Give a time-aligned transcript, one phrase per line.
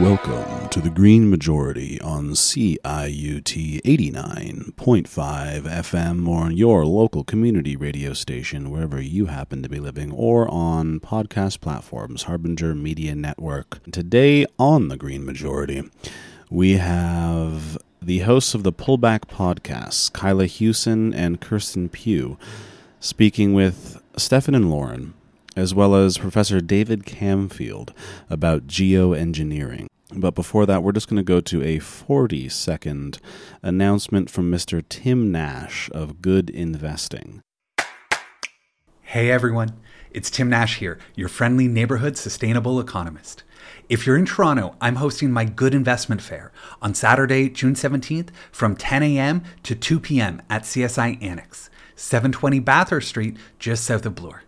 [0.00, 8.14] Welcome to the Green Majority on CIUT 89.5 FM or on your local community radio
[8.14, 13.82] station, wherever you happen to be living, or on podcast platforms, Harbinger Media Network.
[13.92, 15.82] Today on the Green Majority,
[16.48, 22.38] we have the hosts of the Pullback podcasts, Kyla Hewson and Kirsten Pue,
[23.00, 25.12] speaking with Stefan and Lauren
[25.56, 27.90] as well as Professor David Camfield
[28.28, 29.86] about geoengineering.
[30.12, 33.18] But before that, we're just going to go to a 40 second
[33.62, 34.82] announcement from Mr.
[34.88, 37.42] Tim Nash of Good Investing.
[39.02, 39.72] Hey everyone,
[40.12, 43.42] it's Tim Nash here, your friendly neighborhood sustainable economist.
[43.88, 48.76] If you're in Toronto, I'm hosting my Good Investment Fair on Saturday, June 17th from
[48.76, 49.42] 10 a.m.
[49.64, 50.40] to 2 p.m.
[50.48, 54.44] at CSI Annex, 720 Bathurst Street, just south of Bloor.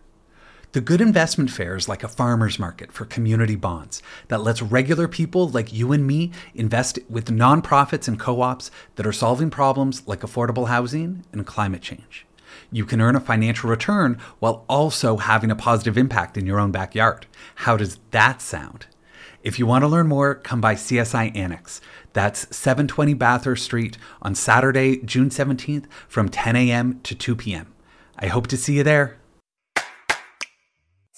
[0.73, 5.07] The Good Investment Fair is like a farmer's market for community bonds that lets regular
[5.07, 10.01] people like you and me invest with nonprofits and co ops that are solving problems
[10.07, 12.25] like affordable housing and climate change.
[12.71, 16.71] You can earn a financial return while also having a positive impact in your own
[16.71, 17.27] backyard.
[17.57, 18.87] How does that sound?
[19.43, 21.81] If you want to learn more, come by CSI Annex.
[22.13, 26.99] That's 720 Bathurst Street on Saturday, June 17th from 10 a.m.
[27.03, 27.71] to 2 p.m.
[28.17, 29.19] I hope to see you there.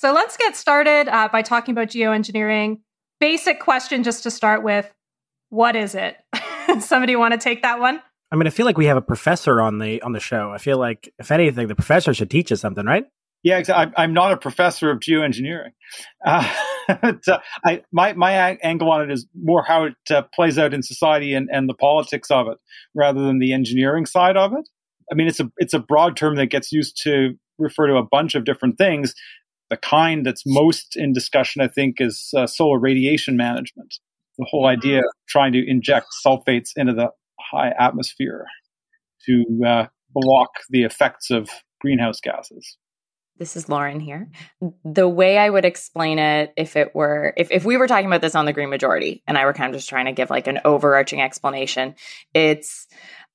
[0.06, 2.78] So let's get started uh, by talking about geoengineering.
[3.20, 4.94] Basic question just to start with
[5.50, 6.18] what is it?
[6.80, 8.00] Somebody want to take that one?
[8.32, 10.52] I mean, I feel like we have a professor on the on the show.
[10.52, 13.06] I feel like, if anything, the professor should teach us something, right?
[13.42, 13.64] Yeah,
[13.98, 15.72] I'm not a professor of geoengineering.
[16.88, 20.72] Uh, uh, I, my my angle on it is more how it uh, plays out
[20.72, 22.60] in society and, and the politics of it,
[22.94, 24.70] rather than the engineering side of it.
[25.12, 28.04] I mean, it's a it's a broad term that gets used to refer to a
[28.04, 29.16] bunch of different things,
[29.76, 33.96] the kind that's most in discussion, I think, is uh, solar radiation management.
[34.38, 37.10] The whole idea of trying to inject sulfates into the
[37.40, 38.46] high atmosphere
[39.26, 41.50] to uh, block the effects of
[41.82, 42.78] greenhouse gases.
[43.38, 44.30] This is Lauren here.
[44.86, 48.22] The way I would explain it, if it were, if, if we were talking about
[48.22, 50.48] this on the Green Majority and I were kind of just trying to give like
[50.48, 51.96] an overarching explanation,
[52.34, 52.88] it's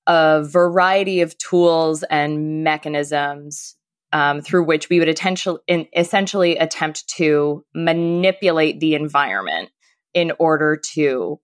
[0.06, 3.76] a variety of tools and mechanisms
[4.12, 9.70] um, through which we would essentially attempt to manipulate the environment
[10.14, 11.40] in order to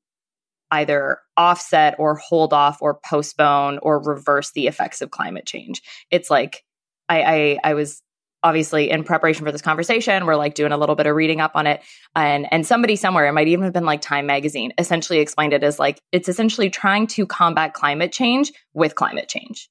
[0.70, 5.80] either offset or hold off or postpone or reverse the effects of climate change.
[6.10, 6.64] It's like
[7.08, 8.02] I, I, I was
[8.42, 10.26] obviously in preparation for this conversation.
[10.26, 11.82] We're like doing a little bit of reading up on it.
[12.14, 15.62] And and somebody somewhere it might even have been like time magazine essentially explained it
[15.62, 19.68] as like it's essentially trying to combat climate change with climate change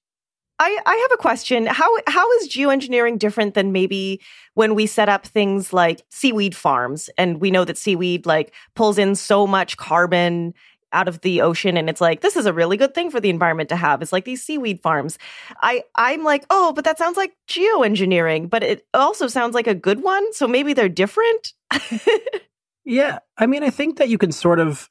[0.57, 1.65] I, I have a question.
[1.65, 4.21] How how is geoengineering different than maybe
[4.53, 8.97] when we set up things like seaweed farms and we know that seaweed like pulls
[8.97, 10.53] in so much carbon
[10.93, 13.29] out of the ocean and it's like this is a really good thing for the
[13.29, 14.01] environment to have.
[14.01, 15.17] It's like these seaweed farms.
[15.61, 19.75] I I'm like, "Oh, but that sounds like geoengineering, but it also sounds like a
[19.75, 21.53] good one, so maybe they're different."
[22.85, 24.89] yeah, I mean, I think that you can sort of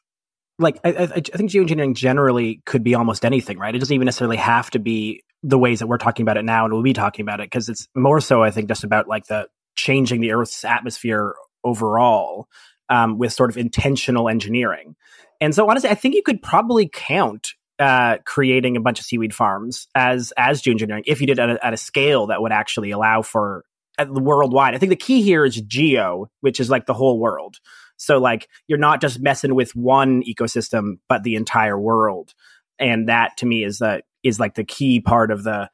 [0.59, 3.75] like I, I, I, think geoengineering generally could be almost anything, right?
[3.75, 6.65] It doesn't even necessarily have to be the ways that we're talking about it now
[6.65, 9.27] and we'll be talking about it because it's more so i think just about like
[9.27, 9.47] the
[9.77, 12.49] changing the earth's atmosphere overall
[12.89, 14.97] um, with sort of intentional engineering.
[15.41, 19.35] And so honestly i think you could probably count uh, creating a bunch of seaweed
[19.35, 22.93] farms as as geoengineering if you did at a, at a scale that would actually
[22.93, 23.65] allow for
[23.99, 24.75] uh, worldwide.
[24.75, 27.57] I think the key here is geo which is like the whole world.
[27.97, 32.33] So like you're not just messing with one ecosystem but the entire world.
[32.79, 35.71] And that to me is that is like the key part of the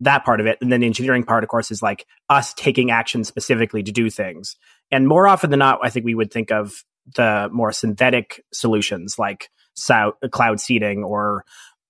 [0.00, 0.58] that part of it.
[0.60, 4.10] And then the engineering part, of course, is like us taking action specifically to do
[4.10, 4.56] things.
[4.90, 9.18] And more often than not, I think we would think of the more synthetic solutions
[9.18, 9.48] like
[10.30, 11.44] cloud seeding or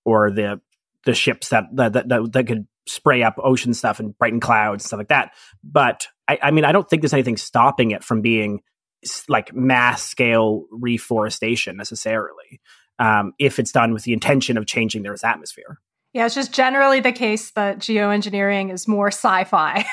[0.05, 0.61] or the
[1.05, 4.87] the ships that that, that that could spray up ocean stuff and brighten clouds and
[4.87, 5.31] stuff like that.
[5.63, 8.61] But I, I mean, I don't think there's anything stopping it from being
[9.27, 12.61] like mass scale reforestation necessarily
[12.99, 15.79] um, if it's done with the intention of changing the Earth's atmosphere.
[16.13, 19.83] Yeah, it's just generally the case that geoengineering is more sci-fi.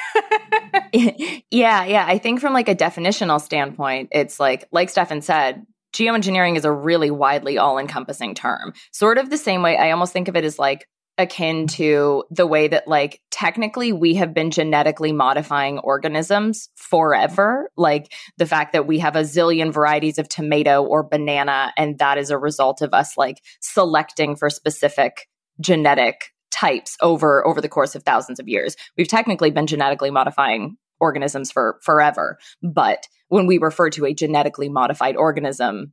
[0.92, 2.04] yeah, yeah.
[2.06, 5.64] I think from like a definitional standpoint, it's like like Stefan said,
[5.94, 8.74] geoengineering is a really widely all-encompassing term.
[8.92, 10.86] Sort of the same way I almost think of it as like
[11.20, 18.12] akin to the way that like technically we have been genetically modifying organisms forever like
[18.38, 22.30] the fact that we have a zillion varieties of tomato or banana and that is
[22.30, 25.28] a result of us like selecting for specific
[25.60, 28.76] genetic types over over the course of thousands of years.
[28.96, 34.68] We've technically been genetically modifying organisms for forever, but when we refer to a genetically
[34.68, 35.92] modified organism,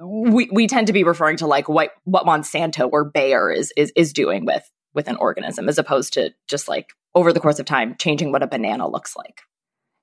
[0.00, 3.92] we, we tend to be referring to like what what Monsanto or Bayer is is
[3.96, 7.66] is doing with with an organism as opposed to just like over the course of
[7.66, 9.42] time changing what a banana looks like.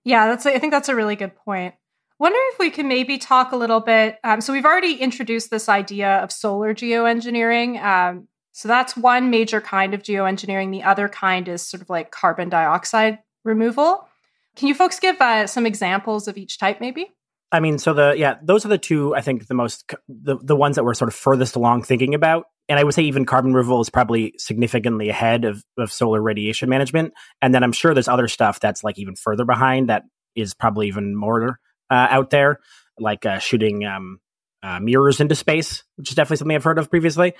[0.06, 1.76] Yeah, that's I think that's a really good point.
[2.18, 4.18] Wondering if we can maybe talk a little bit.
[4.24, 7.82] Um, so we've already introduced this idea of solar geoengineering.
[7.82, 10.72] Um, so that's one major kind of geoengineering.
[10.72, 14.08] The other kind is sort of like carbon dioxide removal.
[14.56, 17.12] Can you folks give uh, some examples of each type, maybe?
[17.52, 20.56] I mean, so the yeah, those are the two I think the most the the
[20.56, 22.46] ones that we're sort of furthest along thinking about.
[22.68, 26.70] And I would say even carbon removal is probably significantly ahead of, of solar radiation
[26.70, 27.14] management.
[27.42, 30.04] And then I'm sure there's other stuff that's like even further behind that
[30.36, 31.60] is probably even more
[31.90, 32.60] uh, out there,
[33.00, 34.20] like uh, shooting um,
[34.64, 37.34] uh, mirrors into space, which is definitely something I've heard of previously.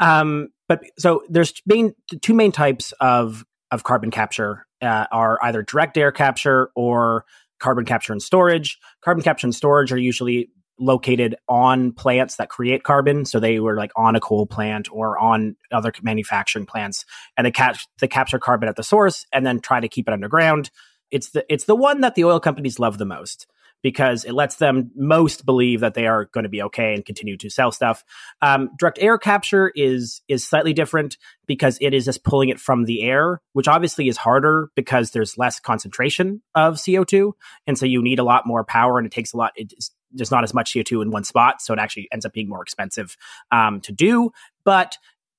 [0.00, 5.62] Um, but so there's main two main types of of carbon capture uh, are either
[5.62, 7.24] direct air capture or
[7.58, 8.78] carbon capture and storage.
[9.02, 13.24] Carbon capture and storage are usually located on plants that create carbon.
[13.24, 17.04] So they were like on a coal plant or on other manufacturing plants,
[17.36, 20.14] and they catch they capture carbon at the source and then try to keep it
[20.14, 20.70] underground.
[21.10, 23.46] It's the it's the one that the oil companies love the most
[23.82, 27.36] because it lets them most believe that they are going to be okay and continue
[27.36, 28.04] to sell stuff.
[28.40, 32.84] Um, direct air capture is is slightly different because it is just pulling it from
[32.84, 37.34] the air, which obviously is harder because there's less concentration of CO two,
[37.66, 39.52] and so you need a lot more power, and it takes a lot.
[39.56, 42.32] It's, there's not as much CO two in one spot, so it actually ends up
[42.32, 43.16] being more expensive
[43.50, 44.30] um, to do.
[44.64, 44.96] But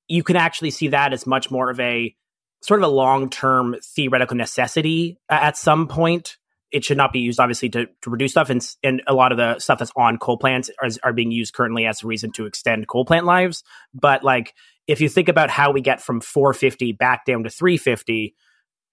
[0.07, 2.15] you can actually see that as much more of a
[2.61, 6.37] sort of a long term theoretical necessity at some point
[6.73, 9.37] it should not be used obviously to, to reduce stuff and, and a lot of
[9.37, 12.45] the stuff that's on coal plants are, are being used currently as a reason to
[12.45, 13.63] extend coal plant lives.
[13.93, 14.53] But like
[14.87, 18.35] if you think about how we get from 450 back down to 350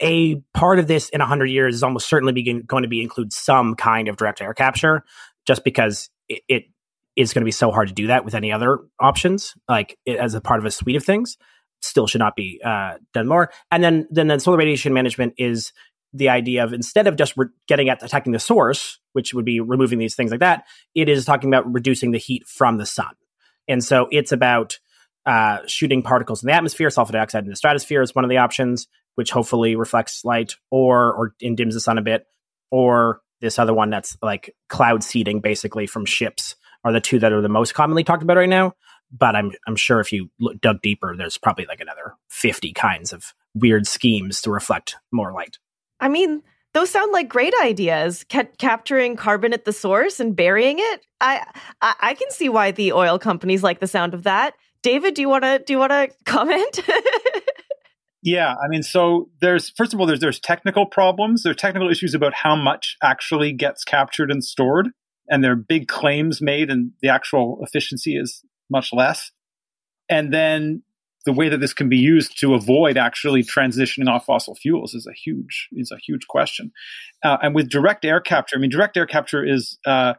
[0.03, 3.33] a part of this in 100 years is almost certainly begin, going to be include
[3.33, 5.05] some kind of direct air capture
[5.47, 6.65] just because it, it
[7.17, 10.17] is going to be so hard to do that with any other options like it,
[10.17, 11.37] as a part of a suite of things.
[11.83, 13.51] Still should not be uh, done more.
[13.71, 15.73] And then then the solar radiation management is
[16.13, 19.61] the idea of instead of just re- getting at attacking the source, which would be
[19.61, 20.65] removing these things like that,
[20.95, 23.15] it is talking about reducing the heat from the sun.
[23.69, 24.79] And so it's about
[25.27, 28.39] uh, shooting particles in the atmosphere, sulfur dioxide in the stratosphere is one of the
[28.39, 32.25] options, which hopefully reflects light or or dims the sun a bit,
[32.71, 37.33] or this other one that's like cloud seeding, basically from ships, are the two that
[37.33, 38.73] are the most commonly talked about right now.
[39.13, 43.13] But I'm I'm sure if you look, dug deeper, there's probably like another 50 kinds
[43.13, 45.59] of weird schemes to reflect more light.
[46.01, 46.43] I mean,
[46.73, 48.25] those sound like great ideas.
[48.31, 51.07] Ca- capturing carbon at the source and burying it.
[51.21, 51.45] I,
[51.81, 54.55] I, I can see why the oil companies like the sound of that.
[54.83, 56.81] David, do you want to do you want to comment?
[58.23, 61.43] yeah, I mean, so there's first of all there's there's technical problems.
[61.43, 64.89] There are technical issues about how much actually gets captured and stored,
[65.29, 69.33] and there are big claims made, and the actual efficiency is much less.
[70.09, 70.83] And then
[71.27, 75.07] the way that this can be used to avoid actually transitioning off fossil fuels is
[75.07, 76.73] a huge is a huge question.
[77.23, 80.15] Uh, and with direct air capture, I mean, direct air capture is uh,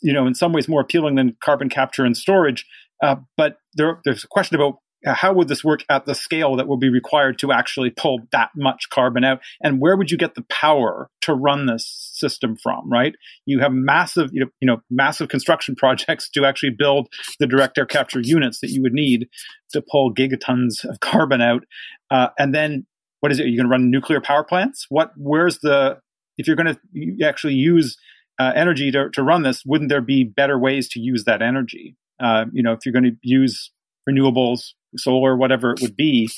[0.00, 2.66] you know in some ways more appealing than carbon capture and storage.
[3.02, 6.68] Uh, but there, there's a question about how would this work at the scale that
[6.68, 9.40] would be required to actually pull that much carbon out?
[9.62, 13.14] And where would you get the power to run this system from right?
[13.46, 17.78] You have massive you know, you know massive construction projects to actually build the direct
[17.78, 19.28] air capture units that you would need
[19.72, 21.64] to pull gigatons of carbon out.
[22.10, 22.86] Uh, and then
[23.20, 23.42] what is it?
[23.42, 24.86] You're you going to run nuclear power plants?
[24.88, 25.98] What where's the
[26.38, 27.96] if you're going to actually use
[28.38, 31.96] uh, energy to, to run this wouldn't there be better ways to use that energy?
[32.20, 33.70] Uh, you know if you're going to use
[34.08, 36.30] renewables solar, whatever it would be,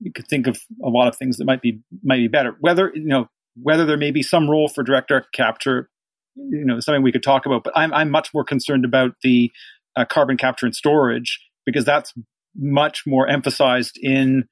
[0.00, 2.56] you could think of a lot of things that might be might be better.
[2.60, 3.28] Whether you know
[3.60, 5.90] whether there may be some role for direct air capture,
[6.36, 7.64] you know, something we could talk about.
[7.64, 9.50] But I'm I'm much more concerned about the
[9.96, 12.14] uh, carbon capture and storage because that's
[12.56, 14.44] much more emphasized in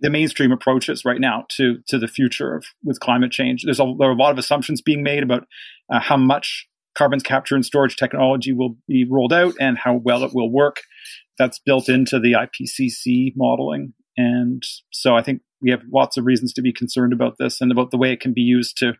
[0.00, 3.64] the mainstream approaches right now to to the future of with climate change.
[3.64, 5.46] There's a, there are a lot of assumptions being made about
[5.92, 10.22] uh, how much carbon capture and storage technology will be rolled out and how well
[10.22, 10.82] it will work
[11.38, 13.94] that's built into the IPCC modeling.
[14.16, 14.62] And
[14.92, 17.90] so I think we have lots of reasons to be concerned about this and about
[17.90, 18.94] the way it can be used to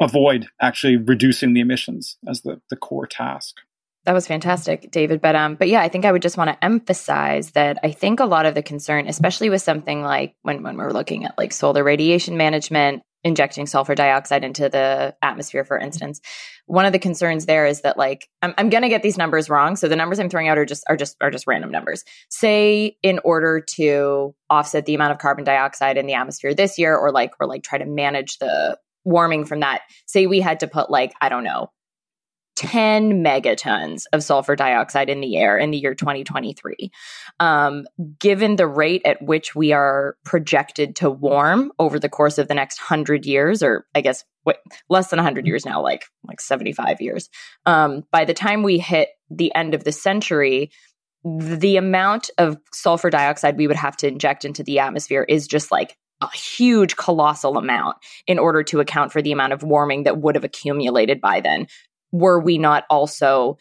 [0.00, 3.56] avoid actually reducing the emissions as the, the core task.
[4.04, 5.20] That was fantastic, David.
[5.20, 8.20] But um, but yeah, I think I would just want to emphasize that I think
[8.20, 11.52] a lot of the concern, especially with something like when when we're looking at like
[11.52, 16.20] solar radiation management injecting sulfur dioxide into the atmosphere, for instance.
[16.66, 19.48] One of the concerns there is that like I'm, I'm going to get these numbers
[19.48, 22.04] wrong, so the numbers I'm throwing out are just are just are just random numbers.
[22.28, 26.96] Say in order to offset the amount of carbon dioxide in the atmosphere this year,
[26.96, 29.82] or like or like try to manage the warming from that.
[30.06, 31.70] Say we had to put like I don't know
[32.58, 36.90] 10 megatons of sulfur dioxide in the air in the year 2023.
[37.38, 37.86] Um,
[38.18, 42.54] given the rate at which we are projected to warm over the course of the
[42.54, 44.24] next 100 years, or I guess
[44.88, 47.30] less than 100 years now, like, like 75 years,
[47.64, 50.72] um, by the time we hit the end of the century,
[51.24, 55.70] the amount of sulfur dioxide we would have to inject into the atmosphere is just
[55.70, 60.18] like a huge colossal amount in order to account for the amount of warming that
[60.18, 61.68] would have accumulated by then
[62.12, 63.58] were we not also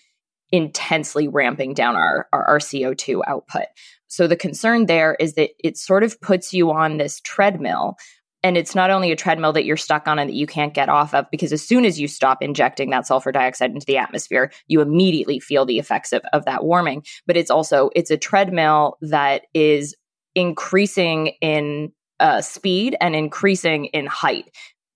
[0.52, 3.66] intensely ramping down our, our, our, CO2 output.
[4.08, 7.98] So the concern there is that it sort of puts you on this treadmill.
[8.44, 10.88] And it's not only a treadmill that you're stuck on and that you can't get
[10.88, 14.52] off of, because as soon as you stop injecting that sulfur dioxide into the atmosphere,
[14.68, 17.04] you immediately feel the effects of, of that warming.
[17.26, 19.96] But it's also, it's a treadmill that is
[20.34, 24.50] increasing in uh, speed and increasing in height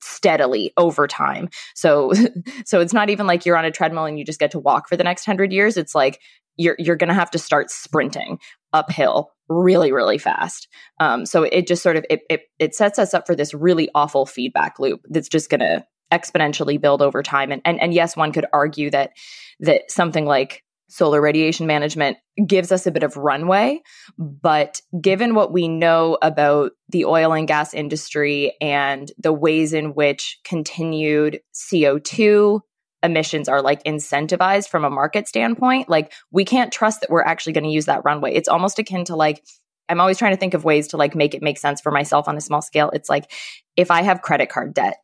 [0.04, 1.50] steadily over time.
[1.76, 2.12] So
[2.66, 4.88] so it's not even like you're on a treadmill and you just get to walk
[4.88, 5.78] for the next 100 years.
[5.78, 6.20] It's like
[6.58, 8.40] you're you're going to have to start sprinting
[8.74, 10.68] uphill really really fast.
[11.00, 13.90] Um, so it just sort of it, it it sets us up for this really
[13.96, 18.18] awful feedback loop that's just going to exponentially build over time and, and and yes
[18.18, 19.12] one could argue that
[19.62, 20.62] that something like
[20.92, 23.82] solar radiation management gives us a bit of runway.
[24.18, 29.94] But given what we know about the oil and gas industry and the ways in
[29.94, 32.60] which continued CO2
[33.04, 37.54] emissions are like incentivized from a market standpoint, like we can't trust that we're actually
[37.54, 38.34] going to use that runway.
[38.34, 39.44] It's almost akin to like,
[39.88, 42.28] I'm always trying to think of ways to like make it make sense for myself
[42.28, 42.92] on a small scale.
[42.94, 43.32] It's like
[43.78, 44.98] if I have credit card debt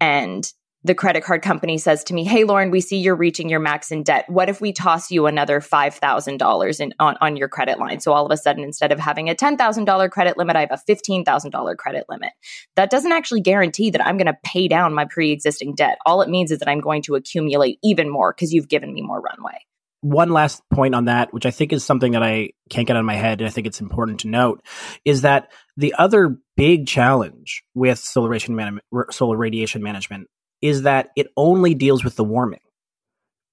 [0.00, 0.50] and
[0.84, 3.90] the credit card company says to me, Hey, Lauren, we see you're reaching your max
[3.90, 4.28] in debt.
[4.28, 8.00] What if we toss you another $5,000 on, on your credit line?
[8.00, 10.92] So all of a sudden, instead of having a $10,000 credit limit, I have a
[10.92, 12.32] $15,000 credit limit.
[12.76, 15.98] That doesn't actually guarantee that I'm going to pay down my pre existing debt.
[16.04, 19.00] All it means is that I'm going to accumulate even more because you've given me
[19.00, 19.58] more runway.
[20.02, 23.00] One last point on that, which I think is something that I can't get out
[23.00, 24.60] of my head, and I think it's important to note,
[25.06, 30.28] is that the other big challenge with solar radiation, man- solar radiation management
[30.60, 32.60] is that it only deals with the warming.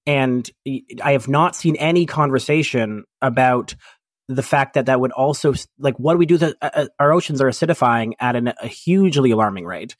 [0.06, 0.48] And
[1.02, 3.74] I have not seen any conversation about
[4.28, 7.12] the fact that that would also like what do we do that uh, uh, our
[7.12, 9.96] oceans are acidifying at an, a hugely alarming rate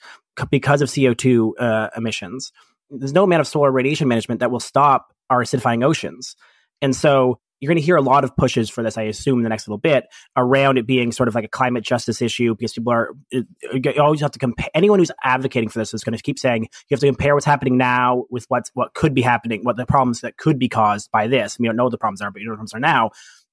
[0.51, 2.53] because of CO2 uh, emissions.
[2.91, 6.37] There's no amount of solar radiation management that will stop our acidifying oceans.
[6.81, 9.45] And so you're going to hear a lot of pushes for this, I assume, in
[9.45, 12.73] the next little bit around it being sort of like a climate justice issue because
[12.73, 13.43] people are, uh,
[13.73, 14.67] you always have to compare.
[14.75, 17.47] Anyone who's advocating for this is going to keep saying you have to compare what's
[17.47, 21.09] happening now with what's, what could be happening, what the problems that could be caused
[21.13, 21.57] by this.
[21.57, 23.11] We don't know what the problems are, but you know what the problems are now.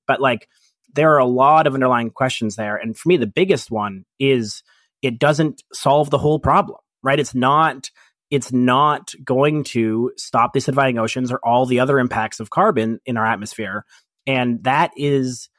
[0.07, 0.49] But like,
[0.95, 2.77] there are a lot of underlying questions there.
[2.77, 4.63] And for me, the biggest one is
[5.03, 7.19] it doesn't solve the whole problem, right?
[7.19, 7.91] It's not,
[8.29, 12.99] it's not going to stop the acidifying oceans or all the other impacts of carbon
[13.05, 13.85] in our atmosphere.
[14.27, 15.49] And that is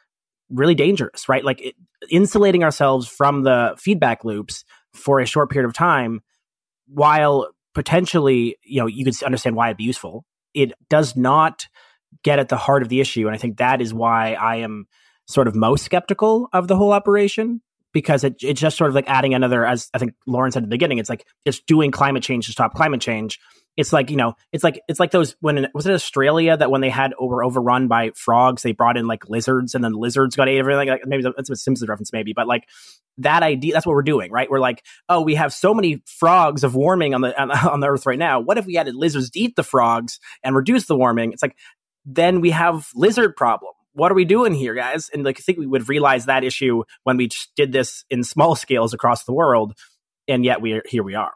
[0.49, 1.45] really dangerous, right?
[1.45, 1.75] Like it,
[2.09, 6.21] insulating ourselves from the feedback loops for a short period of time,
[6.87, 10.25] while potentially, you know, you could understand why it'd be useful,
[10.55, 11.67] it does not
[12.25, 13.27] get at the heart of the issue.
[13.27, 14.87] And I think that is why I am
[15.29, 19.09] sort of most skeptical of the whole operation because it, it's just sort of like
[19.09, 22.23] adding another, as I think Lauren said at the beginning, it's like it's doing climate
[22.23, 23.39] change to stop climate change.
[23.77, 26.81] It's like you know, it's like it's like those when was it Australia that when
[26.81, 30.49] they had were overrun by frogs, they brought in like lizards, and then lizards got
[30.49, 30.89] ate everything.
[30.89, 32.65] Like maybe that's a Simpsons reference, maybe, but like
[33.19, 34.51] that idea, that's what we're doing, right?
[34.51, 37.89] We're like, oh, we have so many frogs of warming on the on, on the
[37.89, 38.41] Earth right now.
[38.41, 41.33] What if we added lizards to eat the frogs and reduce the warming?
[41.33, 41.57] It's like
[42.05, 45.11] then we have lizard problem what are we doing here, guys?
[45.13, 48.55] And like, I think we would realize that issue when we did this in small
[48.57, 49.75] scales across the world,
[50.29, 51.33] and yet we here we are.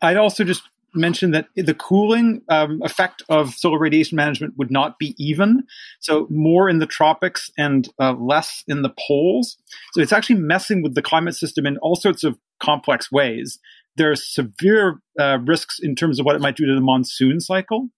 [0.00, 0.62] I'd also just
[0.94, 5.64] mention that the cooling um, effect of solar radiation management would not be even.
[6.00, 9.58] So more in the tropics and uh, less in the poles.
[9.92, 13.58] So it's actually messing with the climate system in all sorts of complex ways.
[13.96, 17.40] There are severe uh, risks in terms of what it might do to the monsoon
[17.40, 17.88] cycle.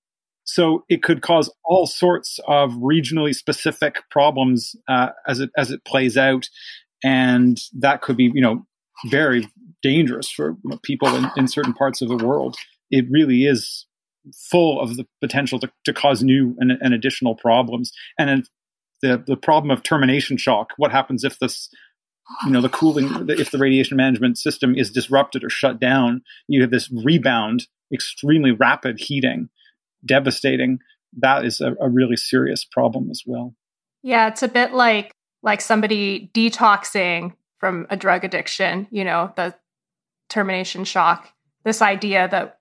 [0.45, 5.85] So it could cause all sorts of regionally specific problems uh, as it as it
[5.85, 6.49] plays out,
[7.05, 8.67] and that could be you know
[9.07, 9.49] very
[9.83, 12.57] dangerous for you know, people in, in certain parts of the world.
[12.91, 13.87] It really is
[14.51, 17.93] full of the potential to, to cause new and, and additional problems.
[18.19, 18.47] And
[19.03, 20.73] the the problem of termination shock.
[20.77, 21.71] What happens if this
[22.45, 26.61] you know the cooling if the radiation management system is disrupted or shut down you
[26.61, 29.49] have this rebound extremely rapid heating
[30.05, 30.79] devastating,
[31.19, 33.55] that is a, a really serious problem as well.
[34.03, 39.55] Yeah, it's a bit like like somebody detoxing from a drug addiction, you know, the
[40.29, 41.33] termination shock.
[41.65, 42.59] This idea that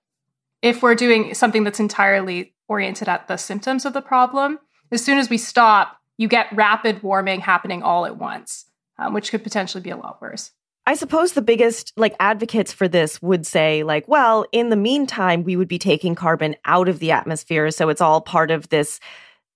[0.62, 4.60] if we're doing something that's entirely oriented at the symptoms of the problem.
[4.92, 8.66] As soon as we stop, you get rapid warming happening all at once,
[8.96, 10.52] um, which could potentially be a lot worse.
[10.90, 15.44] I suppose the biggest like advocates for this would say like, well, in the meantime,
[15.44, 18.98] we would be taking carbon out of the atmosphere, so it's all part of this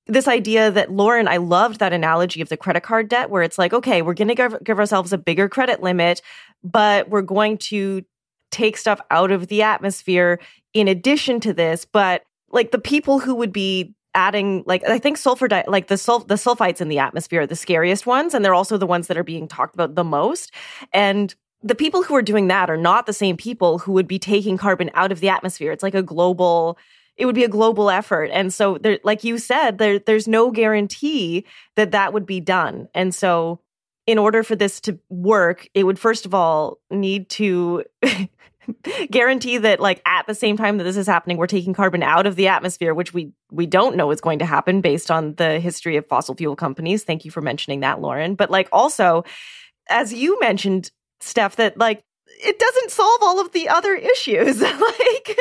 [0.07, 3.59] this idea that Lauren, I loved that analogy of the credit card debt where it's
[3.59, 6.23] like, okay, we're going to give, give ourselves a bigger credit limit,
[6.63, 8.05] but we're going to
[8.53, 10.39] take stuff out of the atmosphere
[10.73, 11.85] in addition to this.
[11.85, 15.99] But like the people who would be adding like I think sulfur di- like the
[15.99, 19.09] sul- the sulfites in the atmosphere are the scariest ones and they're also the ones
[19.09, 20.53] that are being talked about the most.
[20.93, 24.19] And the people who are doing that are not the same people who would be
[24.19, 25.73] taking carbon out of the atmosphere.
[25.73, 26.79] It's like a global
[27.17, 28.31] it would be a global effort.
[28.33, 31.45] And so there like you said there there's no guarantee
[31.77, 32.89] that that would be done.
[32.95, 33.61] And so
[34.07, 37.85] in order for this to work it would first of all need to
[39.11, 42.27] guarantee that like at the same time that this is happening we're taking carbon out
[42.27, 45.61] of the atmosphere which we we don't know is going to happen based on the
[45.61, 47.05] history of fossil fuel companies.
[47.05, 48.35] Thank you for mentioning that lauren.
[48.35, 49.25] But like also
[49.89, 50.91] as you mentioned
[51.21, 54.63] steph that like it doesn't solve all of the other issues.
[54.75, 55.39] Like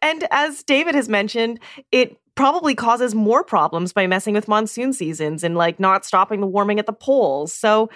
[0.00, 1.58] and as david has mentioned
[1.90, 6.46] it probably causes more problems by messing with monsoon seasons and like not stopping the
[6.46, 7.52] warming at the poles.
[7.52, 7.90] So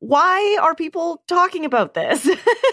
[0.00, 2.28] why are people talking about this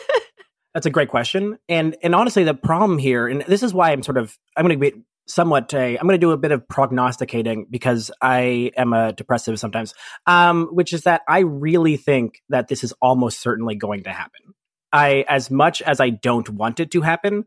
[0.76, 1.58] That's a great question.
[1.70, 4.78] And and honestly, the problem here, and this is why I'm sort of I'm going
[4.78, 9.14] to be somewhat I'm going to do a bit of prognosticating because I am a
[9.14, 9.94] depressive sometimes.
[10.28, 14.54] Um, which is that I really think that this is almost certainly going to happen.
[14.92, 17.46] I as much as I don't want it to happen,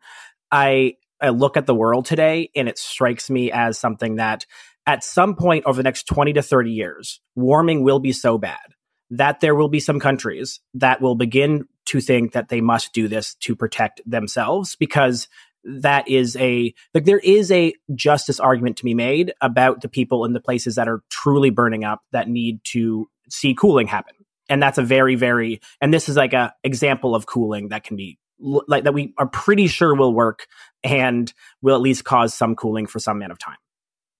[0.51, 4.47] I I look at the world today and it strikes me as something that
[4.87, 8.57] at some point over the next 20 to 30 years, warming will be so bad
[9.11, 13.09] that there will be some countries that will begin to think that they must do
[13.09, 15.27] this to protect themselves because
[15.65, 20.25] that is a like there is a justice argument to be made about the people
[20.25, 24.15] in the places that are truly burning up that need to see cooling happen.
[24.49, 27.97] And that's a very very and this is like a example of cooling that can
[27.97, 30.47] be like that we are pretty sure will work
[30.85, 33.57] and will at least cause some cooling for some amount of time.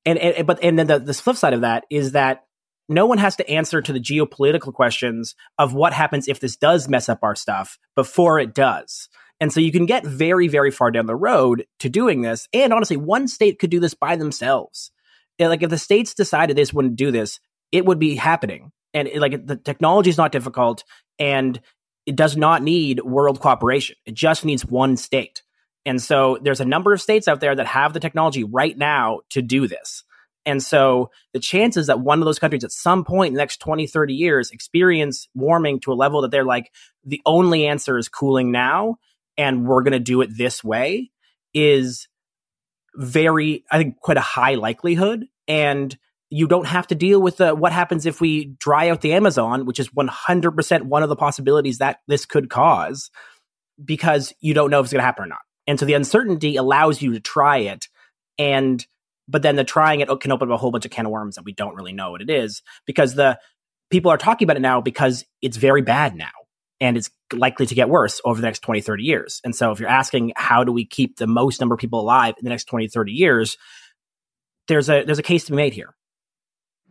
[0.05, 2.45] And, and but and then the, the flip side of that is that
[2.89, 6.89] no one has to answer to the geopolitical questions of what happens if this does
[6.89, 9.09] mess up our stuff before it does.
[9.41, 12.49] And so you can get very, very far down the road to doing this.
[12.53, 14.91] And honestly, one state could do this by themselves.
[15.39, 17.39] Like if the states decided they wouldn't do this,
[17.71, 18.73] it would be happening.
[18.95, 20.83] And it, like the technology is not difficult
[21.19, 21.61] and
[22.07, 23.97] it does not need world cooperation.
[24.07, 25.43] It just needs one state.
[25.85, 29.21] And so there's a number of states out there that have the technology right now
[29.31, 30.05] to do this.
[30.47, 33.59] And so the chances that one of those countries at some point in the next
[33.59, 36.73] 20, 30 years experience warming to a level that they're like,
[37.05, 38.97] the only answer is cooling now
[39.37, 41.11] and we're going to do it this way
[41.55, 42.09] is
[42.95, 45.27] very, I think, quite a high likelihood.
[45.47, 45.97] And
[46.31, 49.65] you don't have to deal with the, what happens if we dry out the Amazon,
[49.65, 53.11] which is 100% one of the possibilities that this could cause
[53.83, 55.39] because you don't know if it's going to happen or not.
[55.67, 57.89] And so the uncertainty allows you to try it
[58.39, 58.85] and
[59.29, 61.37] but then the trying it can open up a whole bunch of can of worms
[61.37, 63.39] that we don't really know what it is because the
[63.91, 66.31] people are talking about it now because it's very bad now
[66.81, 69.41] and it's likely to get worse over the next 20 30 years.
[69.45, 72.35] And so if you're asking how do we keep the most number of people alive
[72.39, 73.57] in the next 20 30 years
[74.69, 75.95] there's a there's a case to be made here.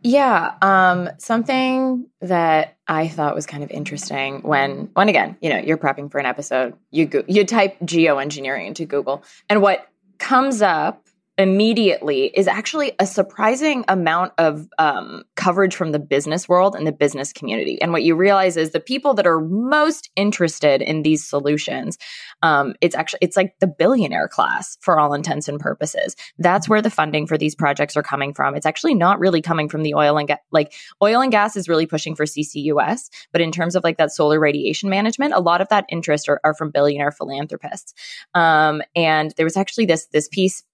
[0.02, 5.58] Yeah, um, something that I thought was kind of interesting when, when again, you know,
[5.58, 10.62] you're prepping for an episode, you go, you type geoengineering into Google, and what comes
[10.62, 11.07] up
[11.38, 16.92] immediately is actually a surprising amount of um, coverage from the business world and the
[16.92, 17.80] business community.
[17.80, 21.96] And what you realize is the people that are most interested in these solutions,
[22.42, 26.16] um, it's actually it's like the billionaire class for all intents and purposes.
[26.38, 28.56] That's where the funding for these projects are coming from.
[28.56, 30.40] It's actually not really coming from the oil and gas.
[30.50, 34.10] Like oil and gas is really pushing for CCUS, but in terms of like that
[34.10, 37.94] solar radiation management, a lot of that interest are, are from billionaire philanthropists.
[38.34, 40.64] Um, and there was actually this this piece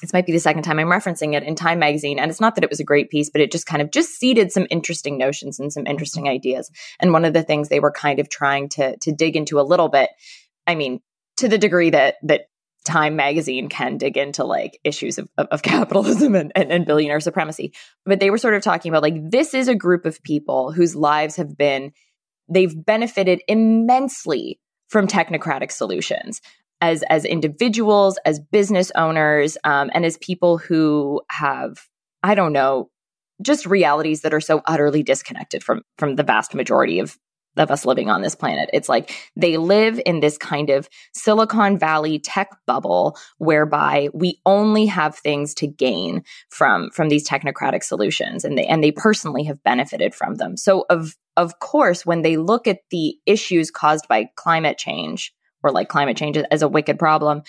[0.00, 2.18] this might be the second time I'm referencing it in Time Magazine.
[2.18, 4.10] And it's not that it was a great piece, but it just kind of just
[4.10, 6.34] seeded some interesting notions and some interesting mm-hmm.
[6.34, 6.70] ideas.
[7.00, 9.62] And one of the things they were kind of trying to to dig into a
[9.62, 10.10] little bit,
[10.66, 11.00] I mean,
[11.38, 12.42] to the degree that that
[12.84, 17.20] Time Magazine can dig into like issues of, of, of capitalism and, and, and billionaire
[17.20, 17.74] supremacy.
[18.04, 20.96] But they were sort of talking about like this is a group of people whose
[20.96, 21.92] lives have been
[22.48, 24.58] they've benefited immensely
[24.88, 26.40] from technocratic solutions
[26.80, 31.78] as as individuals, as business owners, um, and as people who have,
[32.22, 32.90] I don't know,
[33.42, 37.16] just realities that are so utterly disconnected from from the vast majority of
[37.56, 38.70] of us living on this planet.
[38.72, 44.86] It's like they live in this kind of Silicon Valley tech bubble whereby we only
[44.86, 49.62] have things to gain from from these technocratic solutions and they and they personally have
[49.62, 50.56] benefited from them.
[50.56, 55.70] So of of course when they look at the issues caused by climate change or
[55.70, 57.42] like climate change as a wicked problem,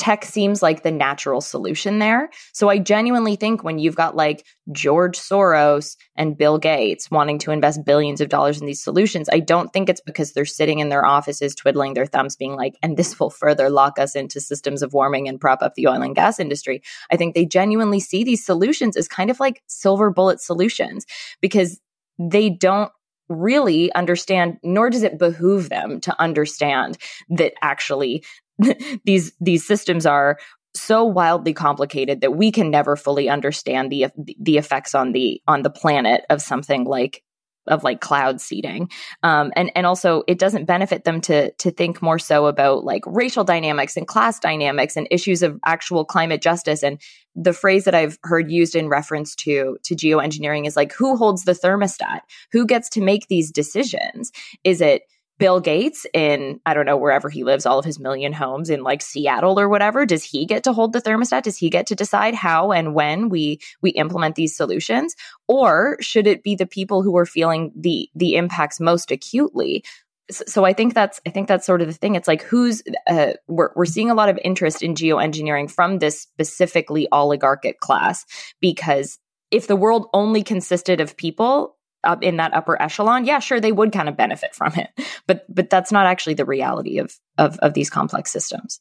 [0.00, 2.30] tech seems like the natural solution there.
[2.54, 7.50] So I genuinely think when you've got like George Soros and Bill Gates wanting to
[7.50, 10.88] invest billions of dollars in these solutions, I don't think it's because they're sitting in
[10.88, 14.80] their offices twiddling their thumbs being like, and this will further lock us into systems
[14.82, 16.82] of warming and prop up the oil and gas industry.
[17.10, 21.04] I think they genuinely see these solutions as kind of like silver bullet solutions
[21.42, 21.78] because
[22.18, 22.90] they don't
[23.30, 26.98] really understand nor does it behoove them to understand
[27.30, 28.24] that actually
[29.04, 30.36] these these systems are
[30.74, 35.62] so wildly complicated that we can never fully understand the the effects on the on
[35.62, 37.22] the planet of something like
[37.70, 38.90] of like cloud seeding.
[39.22, 43.02] Um, and and also it doesn't benefit them to to think more so about like
[43.06, 46.82] racial dynamics and class dynamics and issues of actual climate justice.
[46.82, 47.00] And
[47.36, 51.44] the phrase that i've heard used in reference to to geoengineering is like who holds
[51.44, 52.20] the thermostat?
[52.52, 54.32] Who gets to make these decisions?
[54.64, 55.02] Is it
[55.40, 58.82] Bill Gates in, I don't know, wherever he lives, all of his million homes in
[58.82, 61.44] like Seattle or whatever, does he get to hold the thermostat?
[61.44, 65.16] Does he get to decide how and when we we implement these solutions?
[65.48, 69.82] Or should it be the people who are feeling the the impacts most acutely?
[70.30, 72.16] So, I think that's I think that's sort of the thing.
[72.16, 76.20] It's like who's uh, we're we're seeing a lot of interest in geoengineering from this
[76.20, 78.26] specifically oligarchic class
[78.60, 79.18] because
[79.50, 83.72] if the world only consisted of people up in that upper echelon, yeah, sure, they
[83.72, 84.90] would kind of benefit from it.
[85.26, 88.80] But but that's not actually the reality of of, of these complex systems.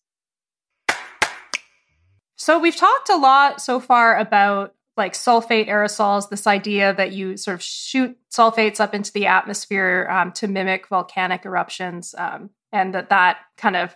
[2.36, 7.38] So we've talked a lot so far about like sulfate aerosols, this idea that you
[7.38, 12.94] sort of shoot sulfates up into the atmosphere um, to mimic volcanic eruptions, um, and
[12.94, 13.96] that that kind of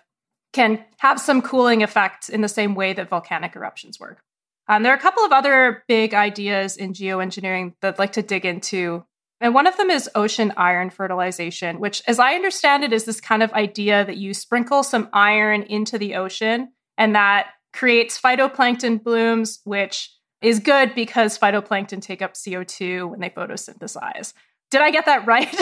[0.53, 4.19] can have some cooling effect in the same way that volcanic eruptions work.
[4.67, 8.21] Um, there are a couple of other big ideas in geoengineering that I'd like to
[8.21, 9.05] dig into
[9.43, 13.19] and one of them is ocean iron fertilization, which, as I understand it, is this
[13.19, 19.03] kind of idea that you sprinkle some iron into the ocean and that creates phytoplankton
[19.03, 20.10] blooms, which
[20.41, 24.32] is good because phytoplankton take up CO2 when they photosynthesize.
[24.71, 25.53] Did I get that right?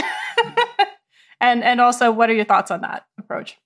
[1.41, 3.57] and and also, what are your thoughts on that approach?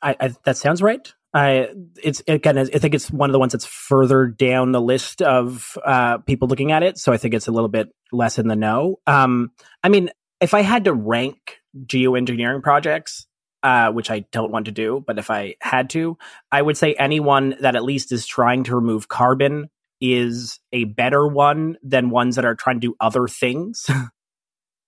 [0.00, 1.12] I, I, that sounds right.
[1.34, 1.68] I
[2.02, 5.76] it's again I think it's one of the ones that's further down the list of
[5.84, 8.54] uh, people looking at it, so I think it's a little bit less in the
[8.54, 9.00] know.
[9.06, 9.50] Um,
[9.82, 13.26] I mean, if I had to rank geoengineering projects,
[13.64, 16.16] uh, which I don't want to do, but if I had to,
[16.52, 19.70] I would say anyone that at least is trying to remove carbon
[20.00, 23.86] is a better one than ones that are trying to do other things.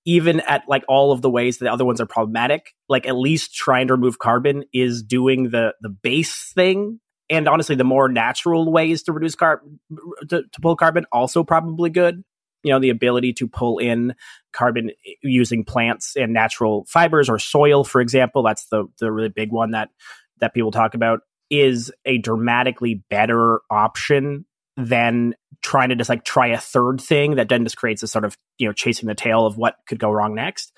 [0.06, 3.16] even at like all of the ways that the other ones are problematic, like at
[3.16, 7.00] least trying to remove carbon is doing the the base thing.
[7.28, 9.80] And honestly, the more natural ways to reduce carbon
[10.28, 12.22] to, to pull carbon also probably good.
[12.62, 14.14] You know, the ability to pull in
[14.52, 14.90] carbon
[15.22, 19.72] using plants and natural fibers or soil, for example, that's the the really big one
[19.72, 19.90] that
[20.40, 24.45] that people talk about is a dramatically better option
[24.76, 28.24] than trying to just like try a third thing that then just creates a sort
[28.24, 30.72] of you know chasing the tail of what could go wrong next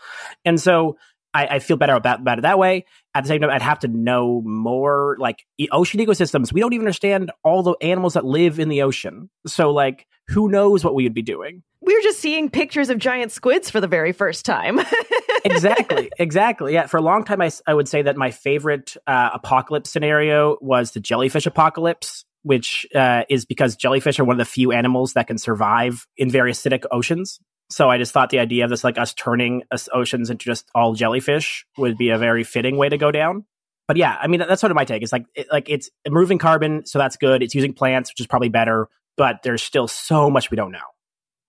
[0.45, 0.97] and so
[1.35, 2.87] I, I, feel better about, about it that way.
[3.15, 6.53] At the same time, I'd have to know more like ocean ecosystems.
[6.53, 9.29] We don't even understand all the animals that live in the ocean.
[9.47, 11.63] So, like, who knows what we would be doing?
[11.81, 14.81] We're just seeing pictures of giant squids for the very first time.
[15.45, 16.11] exactly.
[16.19, 16.73] Exactly.
[16.73, 16.87] Yeah.
[16.87, 20.93] For a long time, I, I would say that my favorite uh, apocalypse scenario was
[20.93, 25.27] the jellyfish apocalypse which uh, is because jellyfish are one of the few animals that
[25.27, 27.41] can survive in very acidic oceans.
[27.69, 30.67] So I just thought the idea of this, like us turning us oceans into just
[30.75, 33.45] all jellyfish, would be a very fitting way to go down.
[33.87, 35.03] But yeah, I mean that's sort of my take.
[35.03, 37.43] It's like it, like it's removing carbon, so that's good.
[37.43, 38.89] It's using plants, which is probably better.
[39.19, 40.89] But there's still so much we don't know,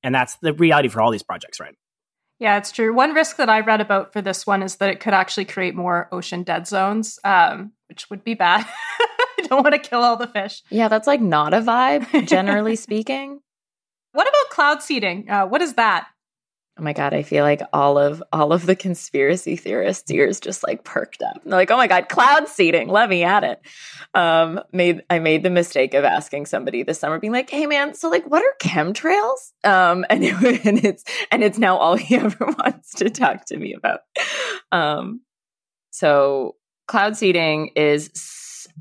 [0.04, 1.76] and that's the reality for all these projects, right?
[2.40, 2.94] Yeah, it's true.
[2.94, 5.76] One risk that I read about for this one is that it could actually create
[5.76, 8.66] more ocean dead zones, um, which would be bad.
[9.50, 10.62] Don't want to kill all the fish.
[10.70, 13.40] Yeah, that's like not a vibe, generally speaking.
[14.12, 15.30] What about cloud seeding?
[15.30, 16.08] Uh, what is that?
[16.80, 20.66] Oh my god, I feel like all of all of the conspiracy theorists' ears just
[20.66, 21.44] like perked up.
[21.44, 23.60] They're like, "Oh my god, cloud seeding, let me at it."
[24.14, 27.96] Um, made I made the mistake of asking somebody this summer, being like, "Hey man,
[27.96, 30.36] so like, what are chemtrails?" Um, and, it,
[30.66, 34.02] and it's and it's now all he ever wants to talk to me about.
[34.72, 35.22] Um,
[35.92, 36.56] so
[36.88, 38.10] cloud seeding is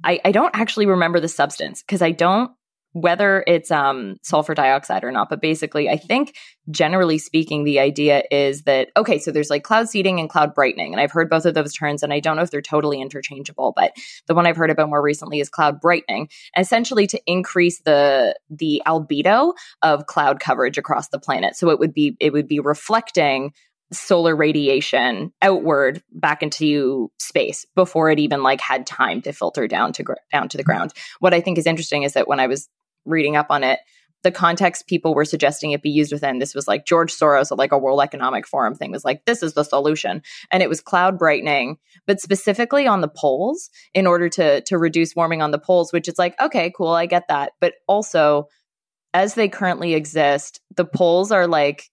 [0.05, 2.51] I, I don't actually remember the substance because I don't
[2.93, 5.29] whether it's um, sulfur dioxide or not.
[5.29, 6.37] But basically, I think
[6.71, 10.93] generally speaking, the idea is that, okay, so there's like cloud seeding and cloud brightening.
[10.93, 13.73] And I've heard both of those terms, and I don't know if they're totally interchangeable,
[13.77, 13.93] but
[14.27, 18.83] the one I've heard about more recently is cloud brightening, essentially to increase the the
[18.87, 21.57] albedo of cloud coverage across the planet.
[21.57, 23.53] So it would be it would be reflecting
[23.93, 29.93] solar radiation outward back into space before it even like had time to filter down
[29.95, 30.93] to gr- down to the ground.
[31.21, 32.69] What I think is interesting is that when I was
[33.07, 33.81] reading up on it,
[34.25, 37.59] the context people were suggesting it be used within this was like George Soros at
[37.59, 40.81] like a World Economic Forum thing was like this is the solution and it was
[40.81, 45.59] cloud brightening but specifically on the poles in order to to reduce warming on the
[45.59, 48.49] poles which is like okay cool I get that but also
[49.15, 51.85] as they currently exist the poles are like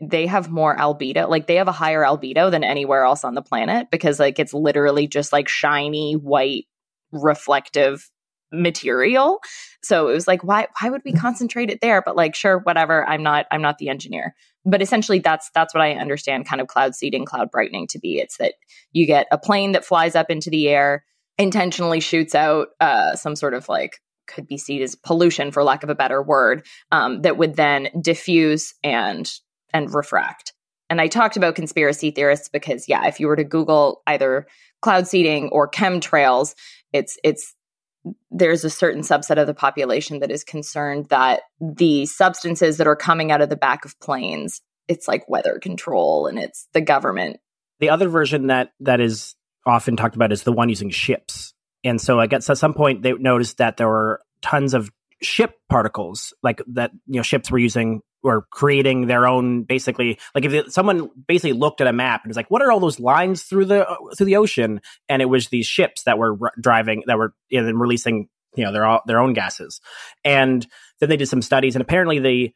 [0.00, 3.42] they have more albedo like they have a higher albedo than anywhere else on the
[3.42, 6.66] planet because like it's literally just like shiny white
[7.12, 8.08] reflective
[8.52, 9.40] material.
[9.82, 12.02] So it was like why why would we concentrate it there?
[12.02, 14.34] But like sure whatever i'm not i'm not the engineer.
[14.64, 18.18] But essentially that's that's what i understand kind of cloud seeding cloud brightening to be.
[18.18, 18.54] It's that
[18.92, 21.04] you get a plane that flies up into the air
[21.36, 25.82] intentionally shoots out uh, some sort of like could be seen as pollution for lack
[25.82, 29.30] of a better word um, that would then diffuse and
[29.74, 30.54] and refract.
[30.88, 34.46] And I talked about conspiracy theorists because yeah, if you were to Google either
[34.80, 36.54] cloud seeding or chemtrails,
[36.92, 37.54] it's it's
[38.30, 42.96] there's a certain subset of the population that is concerned that the substances that are
[42.96, 47.38] coming out of the back of planes, it's like weather control and it's the government.
[47.80, 49.34] The other version that that is
[49.66, 51.54] often talked about is the one using ships.
[51.82, 54.90] And so I guess at some point they noticed that there were tons of
[55.22, 60.44] ship particles like that you know ships were using or creating their own basically like
[60.44, 63.42] if someone basically looked at a map and was like what are all those lines
[63.42, 64.80] through the through the ocean?
[65.08, 68.72] And it was these ships that were driving that were you know, releasing you know
[68.72, 69.80] their all, their own gases.
[70.24, 70.66] And
[71.00, 72.54] then they did some studies and apparently they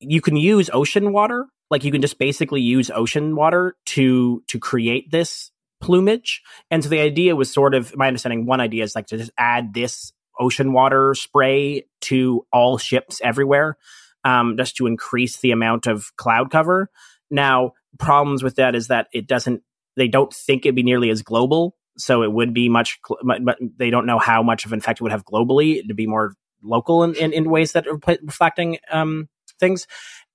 [0.00, 4.58] you can use ocean water like you can just basically use ocean water to to
[4.58, 6.42] create this plumage.
[6.70, 9.32] And so the idea was sort of my understanding one idea is like to just
[9.36, 13.76] add this ocean water spray to all ships everywhere
[14.24, 16.88] um, just to increase the amount of cloud cover.
[17.30, 19.62] Now, problems with that is that it doesn't,
[19.96, 21.76] they don't think it'd be nearly as global.
[21.98, 25.02] So it would be much, but they don't know how much of an effect it
[25.02, 29.28] would have globally to be more local in, in, in ways that are reflecting um,
[29.60, 29.86] things.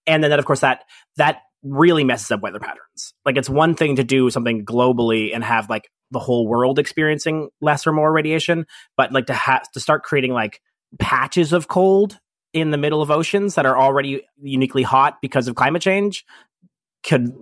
[0.06, 0.84] And then that, of course, that,
[1.16, 3.14] that really messes up weather patterns.
[3.26, 7.50] Like it's one thing to do something globally and have like the whole world experiencing
[7.60, 10.62] less or more radiation, but like to have to start creating like
[11.00, 12.20] patches of cold
[12.60, 16.26] in the middle of oceans that are already uniquely hot because of climate change
[17.04, 17.34] could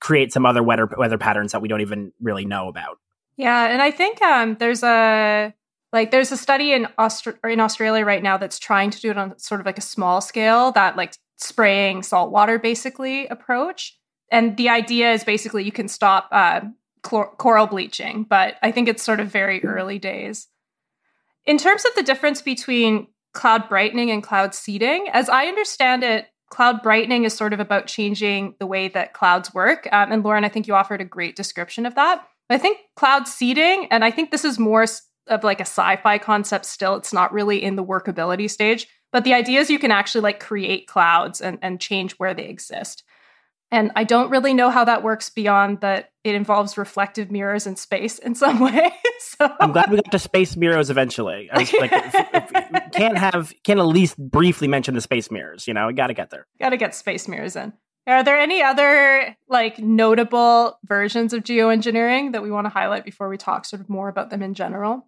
[0.00, 2.98] create some other weather weather patterns that we don't even really know about.
[3.36, 5.54] Yeah, and I think um, there's a
[5.92, 9.18] like there's a study in Aust- in Australia right now that's trying to do it
[9.18, 13.98] on sort of like a small scale that like spraying salt water basically approach.
[14.30, 16.62] And the idea is basically you can stop uh,
[17.02, 20.48] chlor- coral bleaching, but I think it's sort of very early days.
[21.44, 25.08] In terms of the difference between cloud brightening and cloud seeding.
[25.12, 29.54] As I understand it, cloud brightening is sort of about changing the way that clouds
[29.54, 29.88] work.
[29.90, 32.26] Um, and Lauren, I think you offered a great description of that.
[32.50, 34.84] I think cloud seeding, and I think this is more
[35.28, 36.96] of like a sci-fi concept still.
[36.96, 40.40] It's not really in the workability stage, but the idea is you can actually like
[40.40, 43.04] create clouds and, and change where they exist.
[43.70, 47.76] And I don't really know how that works beyond that it involves reflective mirrors in
[47.76, 48.92] space in some way.
[49.20, 51.48] so I'm glad we got to space mirrors eventually.
[51.50, 51.90] I was like,
[52.92, 55.66] can't have can at least briefly mention the space mirrors.
[55.66, 56.46] You know, We got to get there.
[56.60, 57.72] Got to get space mirrors in.
[58.06, 63.28] Are there any other like notable versions of geoengineering that we want to highlight before
[63.28, 65.06] we talk sort of more about them in general?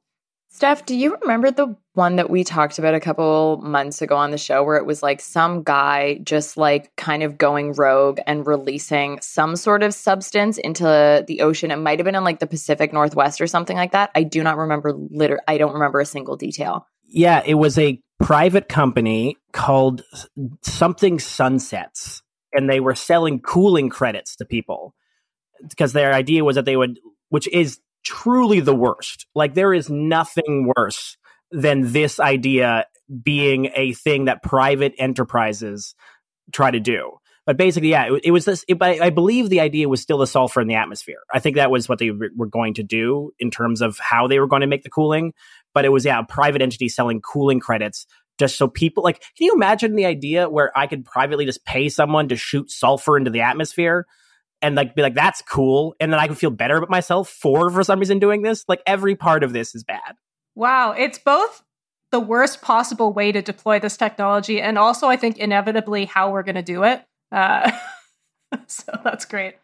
[0.54, 4.30] Steph, do you remember the one that we talked about a couple months ago on
[4.30, 8.46] the show where it was like some guy just like kind of going rogue and
[8.46, 11.72] releasing some sort of substance into the ocean?
[11.72, 14.12] It might have been in like the Pacific Northwest or something like that.
[14.14, 16.86] I do not remember liter I don't remember a single detail.
[17.08, 20.02] Yeah, it was a private company called
[20.62, 24.94] something Sunsets and they were selling cooling credits to people
[25.68, 29.26] because their idea was that they would which is truly the worst.
[29.34, 31.16] Like there is nothing worse
[31.50, 32.86] than this idea
[33.22, 35.94] being a thing that private enterprises
[36.52, 37.12] try to do.
[37.46, 38.64] But basically, yeah, it, it was this.
[38.68, 41.20] It, I, I, believe the idea was still the sulfur in the atmosphere.
[41.32, 44.26] I think that was what they re- were going to do in terms of how
[44.26, 45.34] they were going to make the cooling.
[45.74, 48.06] But it was yeah, a private entity selling cooling credits
[48.38, 49.20] just so people like.
[49.36, 53.16] Can you imagine the idea where I could privately just pay someone to shoot sulfur
[53.16, 54.06] into the atmosphere?
[54.62, 57.70] and like be like that's cool and then i can feel better about myself for
[57.70, 60.14] for some reason doing this like every part of this is bad
[60.54, 61.64] wow it's both
[62.14, 66.44] the worst possible way to deploy this technology, and also I think inevitably how we're
[66.44, 67.04] going to do it.
[67.34, 67.72] Uh,
[68.66, 69.56] so that's great.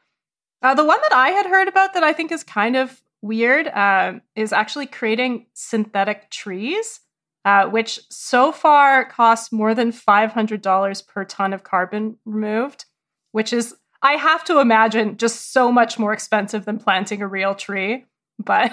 [0.62, 3.68] Uh, the one that I had heard about that I think is kind of weird
[3.68, 7.00] uh, is actually creating synthetic trees,
[7.44, 12.84] uh, which so far costs more than $500 per ton of carbon removed,
[13.32, 17.54] which is, I have to imagine, just so much more expensive than planting a real
[17.54, 18.04] tree.
[18.42, 18.72] But.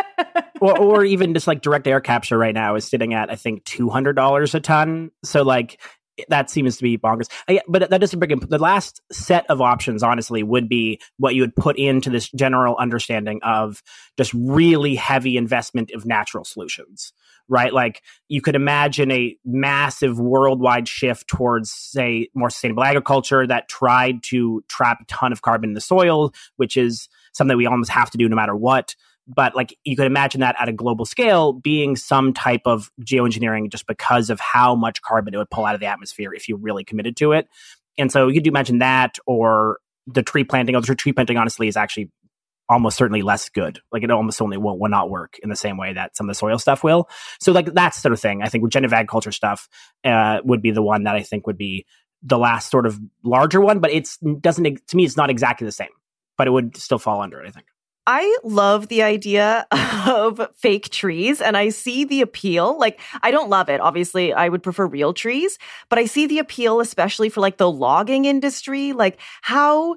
[0.60, 3.64] or, or even just like direct air capture right now is sitting at, I think,
[3.64, 5.10] $200 a ton.
[5.22, 5.80] So, like,
[6.28, 7.30] that seems to be bonkers.
[7.48, 10.02] Uh, I, but that doesn't bring in the last set of options.
[10.02, 13.82] Honestly, would be what you would put into this general understanding of
[14.16, 17.12] just really heavy investment of natural solutions,
[17.48, 17.72] right?
[17.72, 24.22] Like you could imagine a massive worldwide shift towards, say, more sustainable agriculture that tried
[24.24, 28.10] to trap a ton of carbon in the soil, which is something we almost have
[28.10, 28.94] to do no matter what
[29.26, 33.70] but like you could imagine that at a global scale being some type of geoengineering
[33.70, 36.56] just because of how much carbon it would pull out of the atmosphere if you
[36.56, 37.48] really committed to it.
[37.96, 40.74] And so you could imagine that or the tree planting.
[40.74, 42.10] Although tree planting honestly is actually
[42.68, 43.80] almost certainly less good.
[43.92, 46.30] Like it almost only will, will not work in the same way that some of
[46.30, 47.08] the soil stuff will.
[47.40, 48.42] So like that sort of thing.
[48.42, 49.68] I think regenerative agriculture stuff
[50.04, 51.86] uh, would be the one that I think would be
[52.22, 55.72] the last sort of larger one, but it's doesn't to me it's not exactly the
[55.72, 55.90] same,
[56.38, 57.46] but it would still fall under it.
[57.46, 57.66] I think.
[58.06, 59.66] I love the idea
[60.06, 62.78] of fake trees and I see the appeal.
[62.78, 63.80] Like, I don't love it.
[63.80, 67.70] Obviously, I would prefer real trees, but I see the appeal, especially for like the
[67.70, 68.92] logging industry.
[68.92, 69.96] Like, how.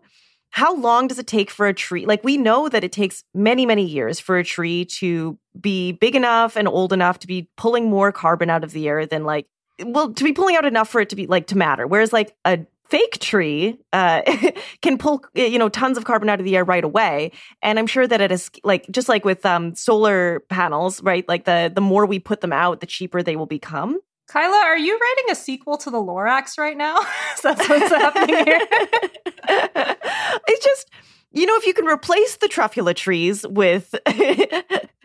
[0.50, 2.06] How long does it take for a tree?
[2.06, 6.15] Like, we know that it takes many, many years for a tree to be big
[6.15, 9.46] enough and old enough to be pulling more carbon out of the air than like,
[9.84, 11.86] well, to be pulling out enough for it to be like to matter.
[11.86, 14.21] Whereas, like, a fake tree uh,
[14.82, 17.32] can pull you know tons of carbon out of the air right away.
[17.62, 21.45] And i'm sure that it is like just like with um, solar panels right like
[21.45, 24.00] the the more we put them out the cheaper they will become.
[24.28, 26.97] Kyla are you writing a sequel to the lorax right now?
[27.43, 28.60] That's what's happening here?
[30.50, 30.89] It's just
[31.32, 33.95] you know if you can replace the truffula trees with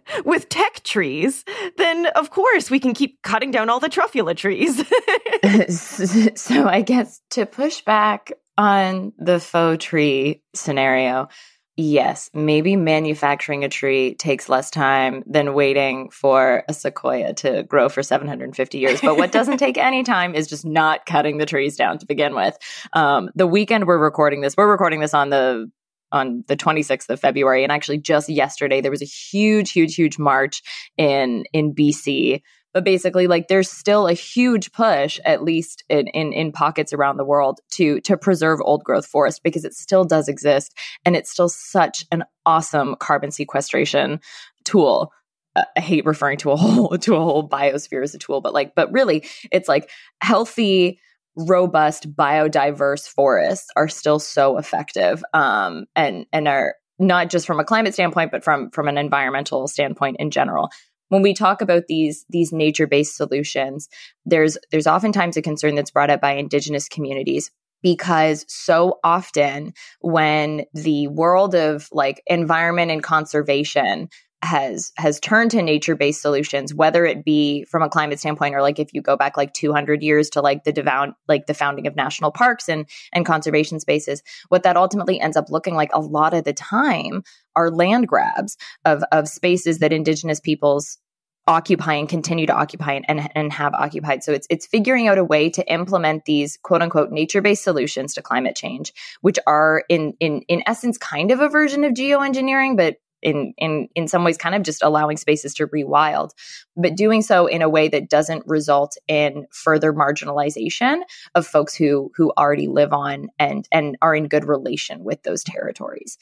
[0.25, 1.45] with tech trees,
[1.77, 4.77] then of course we can keep cutting down all the truffula trees.
[6.41, 11.29] so I guess to push back on the faux tree scenario,
[11.77, 17.88] yes, maybe manufacturing a tree takes less time than waiting for a sequoia to grow
[17.88, 19.01] for 750 years.
[19.01, 22.35] But what doesn't take any time is just not cutting the trees down to begin
[22.35, 22.57] with.
[22.93, 25.71] Um, the weekend we're recording this, we're recording this on the
[26.12, 27.62] on the 26th of February.
[27.62, 30.62] And actually just yesterday, there was a huge, huge, huge march
[30.96, 32.42] in, in BC.
[32.72, 37.18] But basically, like there's still a huge push, at least in, in, in pockets around
[37.18, 41.31] the world, to to preserve old growth forest because it still does exist and it's
[41.31, 44.20] still such an awesome carbon sequestration
[44.64, 45.12] tool.
[45.55, 48.55] Uh, I hate referring to a whole to a whole biosphere as a tool, but
[48.55, 49.90] like, but really, it's like
[50.22, 50.98] healthy
[51.37, 57.64] robust biodiverse forests are still so effective um, and and are not just from a
[57.64, 60.68] climate standpoint but from from an environmental standpoint in general.
[61.09, 63.88] When we talk about these these nature based solutions
[64.27, 67.51] there's there's oftentimes a concern that's brought up by indigenous communities
[67.83, 74.09] because so often when the world of like environment and conservation
[74.42, 78.61] has has turned to nature based solutions whether it be from a climate standpoint or
[78.61, 81.87] like if you go back like 200 years to like the devout like the founding
[81.87, 86.00] of national parks and and conservation spaces what that ultimately ends up looking like a
[86.00, 87.22] lot of the time
[87.55, 90.98] are land grabs of of spaces that indigenous peoples
[91.46, 94.22] occupy and continue to occupy and, and, have occupied.
[94.22, 98.14] So it's it's figuring out a way to implement these quote unquote nature based solutions
[98.14, 102.76] to climate change, which are in in in essence kind of a version of geoengineering,
[102.76, 106.31] but in in in some ways kind of just allowing spaces to rewild.
[106.77, 111.03] But doing so in a way that doesn't result in further marginalization
[111.35, 115.45] of folks who who already live on and and are in good relation with those
[115.45, 116.19] territories.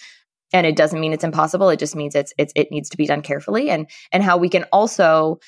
[0.53, 1.69] And it doesn't mean it's impossible.
[1.71, 3.71] It just means it's, it's it needs to be done carefully.
[3.71, 5.39] And and how we can also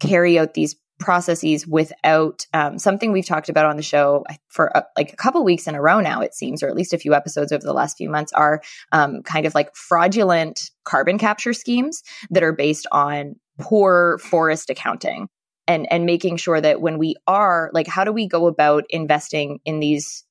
[0.00, 4.84] carry out these processes without um, something we've talked about on the show for a,
[4.96, 7.14] like a couple weeks in a row now it seems or at least a few
[7.14, 12.02] episodes over the last few months are um, kind of like fraudulent carbon capture schemes
[12.30, 15.28] that are based on poor forest accounting
[15.66, 19.58] and and making sure that when we are like how do we go about investing
[19.64, 20.24] in these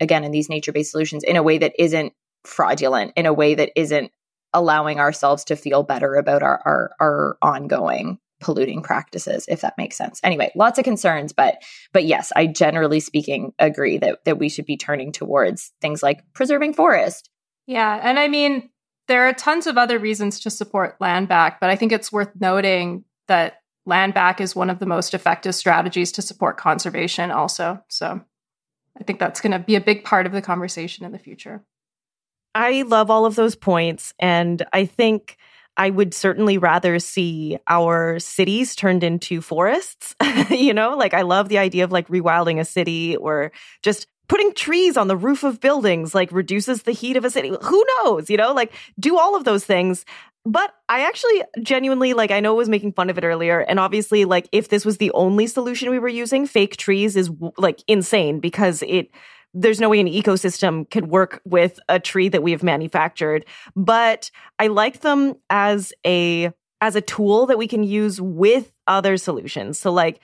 [0.00, 2.12] again in these nature based solutions in a way that isn't
[2.44, 4.10] fraudulent in a way that isn't
[4.52, 9.96] allowing ourselves to feel better about our our, our ongoing polluting practices if that makes
[9.96, 11.62] sense anyway lots of concerns but
[11.92, 16.22] but yes i generally speaking agree that that we should be turning towards things like
[16.34, 17.30] preserving forest
[17.66, 18.68] yeah and i mean
[19.08, 22.30] there are tons of other reasons to support land back but i think it's worth
[22.38, 27.82] noting that land back is one of the most effective strategies to support conservation, also.
[27.88, 28.20] So
[28.98, 31.64] I think that's going to be a big part of the conversation in the future.
[32.54, 34.12] I love all of those points.
[34.18, 35.36] And I think
[35.76, 40.14] I would certainly rather see our cities turned into forests.
[40.50, 43.52] you know, like I love the idea of like rewilding a city or
[43.82, 47.52] just putting trees on the roof of buildings like reduces the heat of a city.
[47.62, 48.30] Who knows?
[48.30, 50.04] You know, like do all of those things.
[50.44, 53.78] But I actually genuinely like I know I was making fun of it earlier and
[53.78, 57.82] obviously like if this was the only solution we were using fake trees is like
[57.86, 59.08] insane because it
[59.54, 63.44] there's no way an ecosystem could work with a tree that we have manufactured
[63.76, 69.16] but I like them as a as a tool that we can use with other
[69.16, 69.78] solutions.
[69.78, 70.20] So like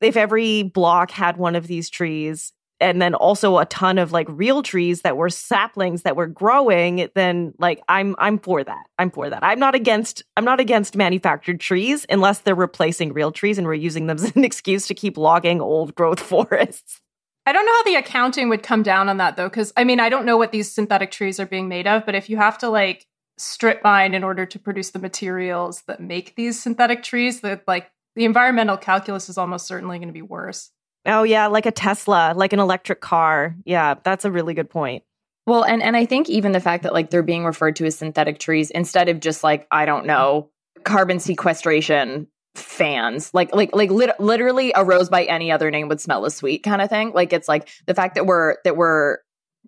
[0.00, 4.26] if every block had one of these trees and then also a ton of like
[4.30, 8.86] real trees that were saplings that were growing then like i'm i'm for that.
[8.98, 9.42] I'm for that.
[9.42, 13.74] I'm not against i'm not against manufactured trees unless they're replacing real trees and we're
[13.74, 17.00] using them as an excuse to keep logging old growth forests
[17.48, 20.00] i don't know how the accounting would come down on that though because i mean
[20.00, 22.58] i don't know what these synthetic trees are being made of but if you have
[22.58, 27.40] to like strip mine in order to produce the materials that make these synthetic trees
[27.40, 30.70] that like the environmental calculus is almost certainly going to be worse
[31.06, 33.56] Oh yeah, like a Tesla, like an electric car.
[33.64, 35.04] Yeah, that's a really good point.
[35.46, 37.96] Well, and and I think even the fact that like they're being referred to as
[37.96, 40.50] synthetic trees instead of just like I don't know,
[40.84, 42.28] carbon sequestration
[42.58, 43.32] fans.
[43.32, 46.62] Like like like lit- literally a rose by any other name would smell as sweet
[46.62, 47.12] kind of thing.
[47.12, 49.18] Like it's like the fact that we're that we're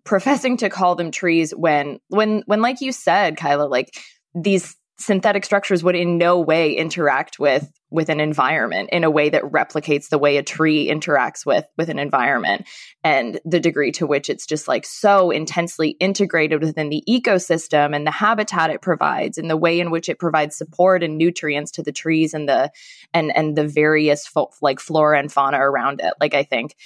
[0.04, 3.90] professing to call them trees when when when like you said kyla like
[4.34, 9.30] these synthetic structures would in no way interact with with an environment in a way
[9.30, 12.66] that replicates the way a tree interacts with with an environment
[13.02, 18.06] and the degree to which it's just like so intensely integrated within the ecosystem and
[18.06, 21.82] the habitat it provides and the way in which it provides support and nutrients to
[21.82, 22.70] the trees and the
[23.14, 26.12] and and the various fo- like flora and fauna around it.
[26.20, 26.76] Like i think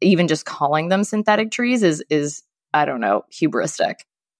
[0.00, 2.42] even just calling them synthetic trees is is
[2.74, 3.94] i don't know hubristic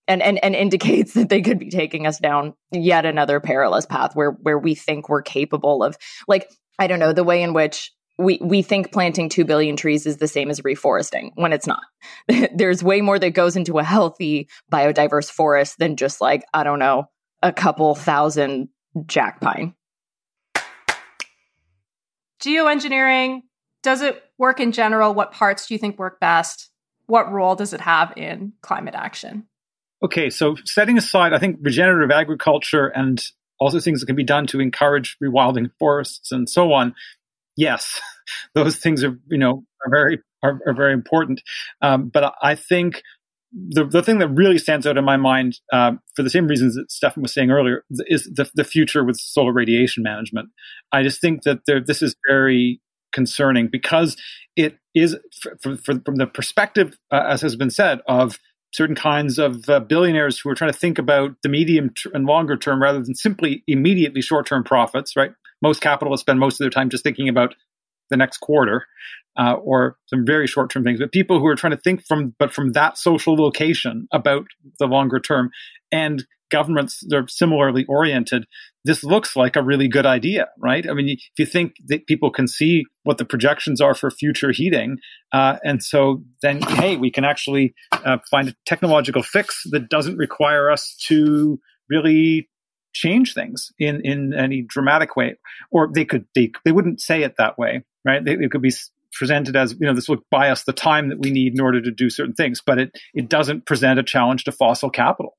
[0.08, 4.14] and, and and indicates that they could be taking us down yet another perilous path
[4.14, 5.96] where where we think we're capable of
[6.28, 10.06] like I don't know the way in which we we think planting 2 billion trees
[10.06, 11.82] is the same as reforesting when it's not.
[12.54, 16.78] There's way more that goes into a healthy biodiverse forest than just like I don't
[16.78, 17.04] know
[17.42, 18.68] a couple thousand
[19.06, 19.74] jack pine.
[22.42, 23.42] Geoengineering
[23.82, 25.14] does it work in general?
[25.14, 26.70] What parts do you think work best?
[27.06, 29.46] What role does it have in climate action?
[30.04, 33.22] Okay, so setting aside, I think regenerative agriculture and
[33.60, 36.94] also things that can be done to encourage rewilding forests and so on.
[37.56, 38.00] Yes,
[38.54, 41.42] those things are you know are very are, are very important.
[41.80, 43.02] Um, but I think
[43.52, 46.74] the the thing that really stands out in my mind, uh, for the same reasons
[46.74, 50.48] that Stefan was saying earlier, is the the future with solar radiation management.
[50.90, 52.80] I just think that there, this is very
[53.12, 54.16] concerning because
[54.56, 55.16] it is
[55.60, 58.38] for, for, from the perspective, uh, as has been said, of
[58.72, 62.26] certain kinds of uh, billionaires who are trying to think about the medium ter- and
[62.26, 65.32] longer term rather than simply immediately short term profits, right?
[65.60, 67.54] Most capitalists spend most of their time just thinking about
[68.10, 68.86] the next quarter
[69.38, 70.98] uh, or some very short term things.
[70.98, 74.46] But people who are trying to think from, but from that social location about
[74.78, 75.50] the longer term
[75.92, 78.44] and governments that are similarly oriented,
[78.84, 80.88] this looks like a really good idea, right?
[80.88, 84.50] I mean, if you think that people can see what the projections are for future
[84.50, 84.98] heating,
[85.32, 90.16] uh, and so then, hey, we can actually uh, find a technological fix that doesn't
[90.16, 92.48] require us to really
[92.94, 95.36] change things in in any dramatic way,
[95.70, 98.24] or they could they they wouldn't say it that way, right?
[98.24, 98.72] They, it could be
[99.12, 101.80] presented as you know this will buy us the time that we need in order
[101.80, 105.36] to do certain things, but it it doesn't present a challenge to fossil capital.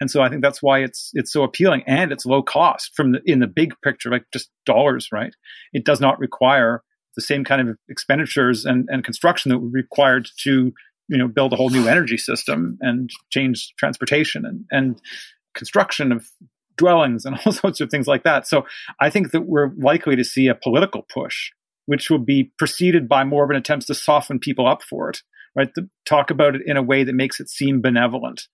[0.00, 3.12] And so I think that's why it's it's so appealing and it's low cost from
[3.12, 5.34] the, in the big picture, like just dollars, right?
[5.72, 6.82] It does not require
[7.16, 10.72] the same kind of expenditures and, and construction that were required to
[11.08, 15.00] you know build a whole new energy system and change transportation and, and
[15.54, 16.28] construction of
[16.76, 18.46] dwellings and all sorts of things like that.
[18.46, 18.66] So
[19.00, 21.50] I think that we're likely to see a political push,
[21.86, 25.18] which will be preceded by more of an attempt to soften people up for it,
[25.54, 25.72] right?
[25.74, 28.48] To talk about it in a way that makes it seem benevolent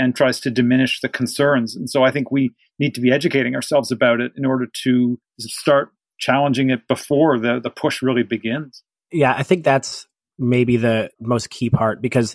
[0.00, 1.76] and tries to diminish the concerns.
[1.76, 5.20] And so I think we need to be educating ourselves about it in order to
[5.38, 8.82] start challenging it before the, the push really begins.
[9.12, 10.06] Yeah, I think that's
[10.38, 12.34] maybe the most key part because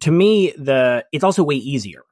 [0.00, 2.02] to me the it's also way easier.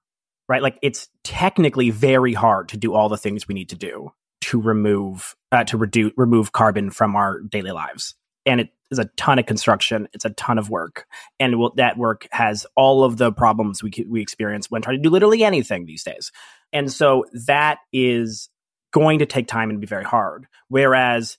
[0.48, 0.62] Right?
[0.62, 4.12] Like it's technically very hard to do all the things we need to do
[4.42, 8.14] to remove uh, to reduce remove carbon from our daily lives.
[8.46, 10.08] And it is a ton of construction.
[10.14, 11.06] It's a ton of work,
[11.38, 15.02] and will, that work has all of the problems we we experience when trying to
[15.02, 16.30] do literally anything these days.
[16.72, 18.48] And so that is
[18.92, 20.46] going to take time and be very hard.
[20.68, 21.38] Whereas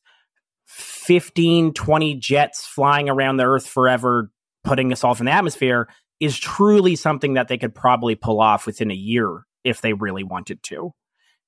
[0.67, 4.31] 15, 20 jets flying around the earth forever,
[4.63, 5.87] putting us off in the atmosphere
[6.19, 10.23] is truly something that they could probably pull off within a year if they really
[10.23, 10.91] wanted to.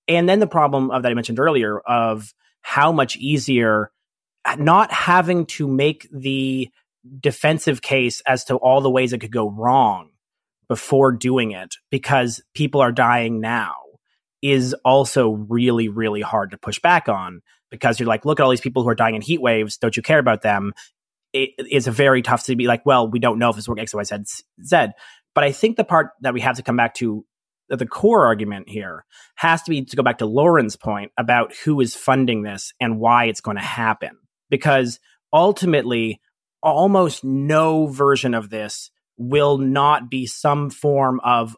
[0.07, 3.91] And then the problem of that I mentioned earlier of how much easier
[4.57, 6.69] not having to make the
[7.19, 10.09] defensive case as to all the ways it could go wrong
[10.67, 13.75] before doing it because people are dying now
[14.41, 18.49] is also really, really hard to push back on because you're like, look at all
[18.49, 19.77] these people who are dying in heat waves.
[19.77, 20.73] Don't you care about them?
[21.33, 23.83] It is a very tough to be like, well, we don't know if it's working
[23.83, 24.87] X, Y, Z.
[25.35, 27.25] But I think the part that we have to come back to
[27.69, 31.79] the core argument here has to be to go back to Lauren's point about who
[31.81, 34.17] is funding this and why it's going to happen.
[34.49, 34.99] Because
[35.31, 36.19] ultimately,
[36.61, 41.55] almost no version of this will not be some form of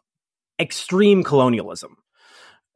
[0.58, 1.96] extreme colonialism.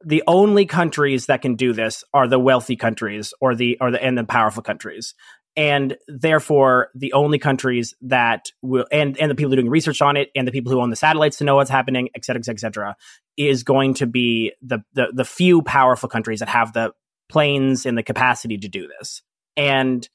[0.03, 4.03] The only countries that can do this are the wealthy countries or the or the
[4.03, 5.15] and the powerful countries.
[5.55, 10.29] And therefore, the only countries that will and and the people doing research on it
[10.35, 12.55] and the people who own the satellites to know what's happening, et cetera, et cetera,
[12.55, 12.95] et cetera
[13.37, 16.91] is going to be the the, the few powerful countries that have the
[17.27, 19.23] planes and the capacity to do this.
[19.57, 20.07] And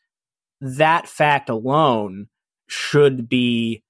[0.61, 2.29] that fact alone
[2.69, 3.83] should be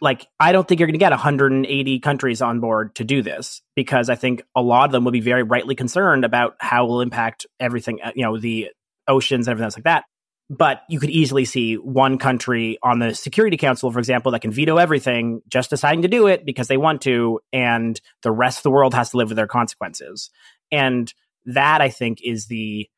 [0.00, 3.62] like I don't think you're going to get 180 countries on board to do this
[3.74, 6.88] because I think a lot of them will be very rightly concerned about how it
[6.88, 8.68] will impact everything, uh, you know, the
[9.06, 10.04] oceans and everything else like that.
[10.50, 14.50] But you could easily see one country on the Security Council, for example, that can
[14.50, 18.62] veto everything, just deciding to do it because they want to, and the rest of
[18.62, 20.30] the world has to live with their consequences.
[20.72, 21.12] And
[21.44, 22.88] that I think is the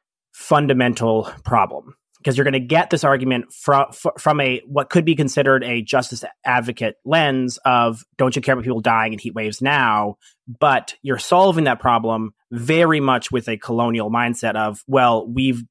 [0.40, 1.94] fundamental problem.
[2.18, 3.86] Because you're going to get this argument from
[4.18, 8.64] from a what could be considered a justice advocate lens of don't you care about
[8.64, 10.16] people dying in heat waves now?
[10.46, 15.62] But you're solving that problem very much with a colonial mindset of well we've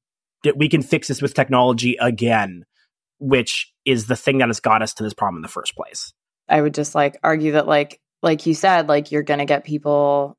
[0.56, 2.64] we can fix this with technology again
[3.20, 6.12] which is the thing that has got us to this problem in the first place.
[6.48, 9.62] I would just like argue that like like you said like you're going to get
[9.62, 10.36] people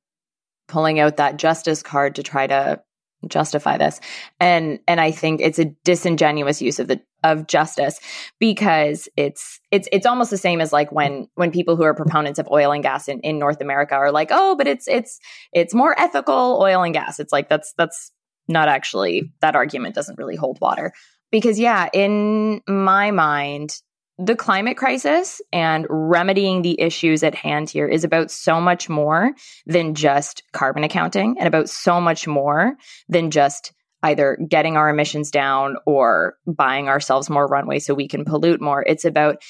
[0.67, 2.81] pulling out that justice card to try to
[3.27, 3.99] justify this.
[4.39, 7.99] And and i think it's a disingenuous use of the of justice
[8.39, 12.39] because it's it's it's almost the same as like when when people who are proponents
[12.39, 15.19] of oil and gas in, in north america are like oh but it's it's
[15.53, 17.19] it's more ethical oil and gas.
[17.19, 18.11] It's like that's that's
[18.47, 20.93] not actually that argument doesn't really hold water.
[21.31, 23.81] Because yeah in my mind
[24.23, 29.31] the climate crisis and remedying the issues at hand here is about so much more
[29.65, 32.75] than just carbon accounting and about so much more
[33.09, 38.23] than just either getting our emissions down or buying ourselves more runway so we can
[38.23, 38.83] pollute more.
[38.85, 39.41] It's about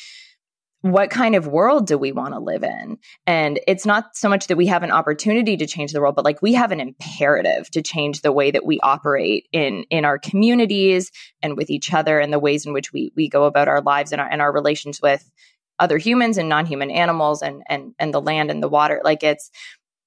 [0.81, 2.97] what kind of world do we want to live in?
[3.27, 6.25] And it's not so much that we have an opportunity to change the world, but
[6.25, 10.17] like we have an imperative to change the way that we operate in in our
[10.17, 11.11] communities
[11.41, 14.11] and with each other and the ways in which we we go about our lives
[14.11, 15.29] and our and our relations with
[15.77, 19.01] other humans and non-human animals and and and the land and the water.
[19.03, 19.51] Like it's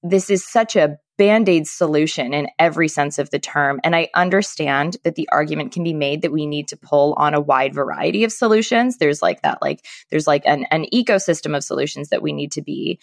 [0.07, 3.79] this is such a band aid solution in every sense of the term.
[3.83, 7.33] And I understand that the argument can be made that we need to pull on
[7.33, 8.97] a wide variety of solutions.
[8.97, 12.61] There's like that, like, there's like an, an ecosystem of solutions that we need to
[12.61, 12.99] be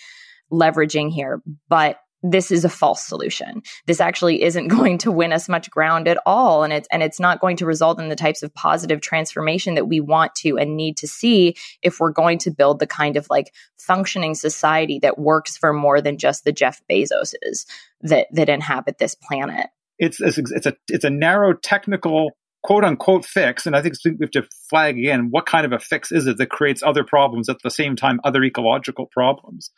[0.52, 1.42] leveraging here.
[1.68, 3.62] But this is a false solution.
[3.86, 7.20] This actually isn't going to win us much ground at all and it's and it's
[7.20, 10.76] not going to result in the types of positive transformation that we want to and
[10.76, 15.18] need to see if we're going to build the kind of like functioning society that
[15.18, 17.66] works for more than just the Jeff Bezoses
[18.02, 19.68] that that inhabit this planet.
[19.98, 22.30] It's it's, it's a it's a narrow technical
[22.62, 25.80] quote unquote fix and I think we have to flag again what kind of a
[25.80, 29.72] fix is it that creates other problems at the same time other ecological problems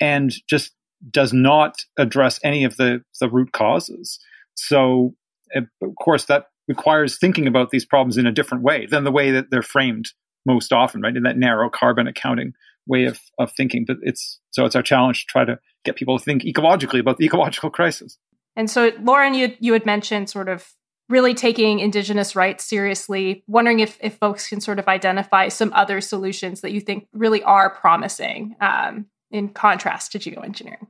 [0.00, 0.72] and just
[1.10, 4.18] does not address any of the, the root causes.
[4.54, 5.14] So,
[5.54, 5.66] of
[6.00, 9.50] course, that requires thinking about these problems in a different way than the way that
[9.50, 10.10] they're framed
[10.46, 11.16] most often, right?
[11.16, 12.54] In that narrow carbon accounting
[12.86, 13.84] way of, of thinking.
[13.86, 17.18] But it's so it's our challenge to try to get people to think ecologically about
[17.18, 18.18] the ecological crisis.
[18.56, 20.66] And so, Lauren, you you had mentioned sort of
[21.08, 26.00] really taking indigenous rights seriously wondering if, if folks can sort of identify some other
[26.00, 30.86] solutions that you think really are promising um, in contrast to geoengineering?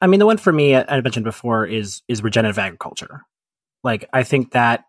[0.00, 3.22] I mean, the one for me I mentioned before is is regenerative agriculture.
[3.84, 4.84] Like, I think that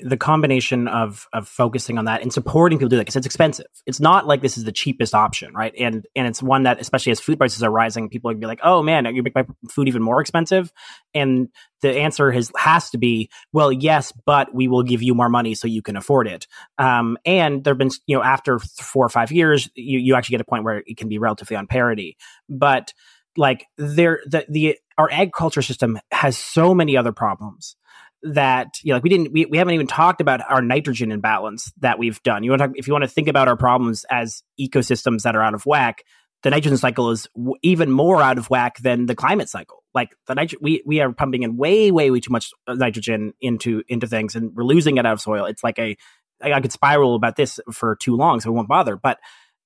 [0.00, 3.66] the combination of of focusing on that and supporting people do that because it's expensive.
[3.86, 5.74] It's not like this is the cheapest option, right?
[5.78, 8.60] And and it's one that, especially as food prices are rising, people are be like,
[8.62, 10.72] "Oh man, you make my food even more expensive."
[11.14, 11.48] And
[11.82, 15.54] the answer has has to be, "Well, yes, but we will give you more money
[15.54, 16.46] so you can afford it."
[16.78, 20.42] Um, and there've been, you know, after four or five years, you you actually get
[20.42, 22.16] a point where it can be relatively on parity,
[22.48, 22.92] but
[23.36, 27.76] like there the the our agriculture system has so many other problems
[28.22, 31.72] that you know, like we didn't we, we haven't even talked about our nitrogen imbalance
[31.80, 32.42] that we've done.
[32.42, 35.36] You want to talk, if you want to think about our problems as ecosystems that
[35.36, 36.02] are out of whack,
[36.42, 39.84] the nitrogen cycle is w- even more out of whack than the climate cycle.
[39.94, 43.34] Like the nitrogen, we we are pumping in way way way too much uh, nitrogen
[43.40, 45.46] into into things, and we're losing it out of soil.
[45.46, 45.96] It's like a
[46.42, 48.96] I, I could spiral about this for too long, so I won't bother.
[48.96, 49.18] But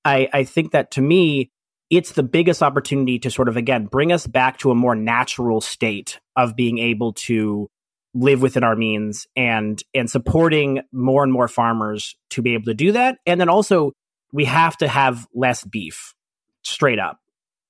[0.05, 1.51] I I think that to me,
[1.89, 5.61] it's the biggest opportunity to sort of again bring us back to a more natural
[5.61, 7.69] state of being able to
[8.13, 12.73] live within our means and and supporting more and more farmers to be able to
[12.73, 13.17] do that.
[13.25, 13.93] And then also
[14.31, 16.13] we have to have less beef
[16.63, 17.19] straight up.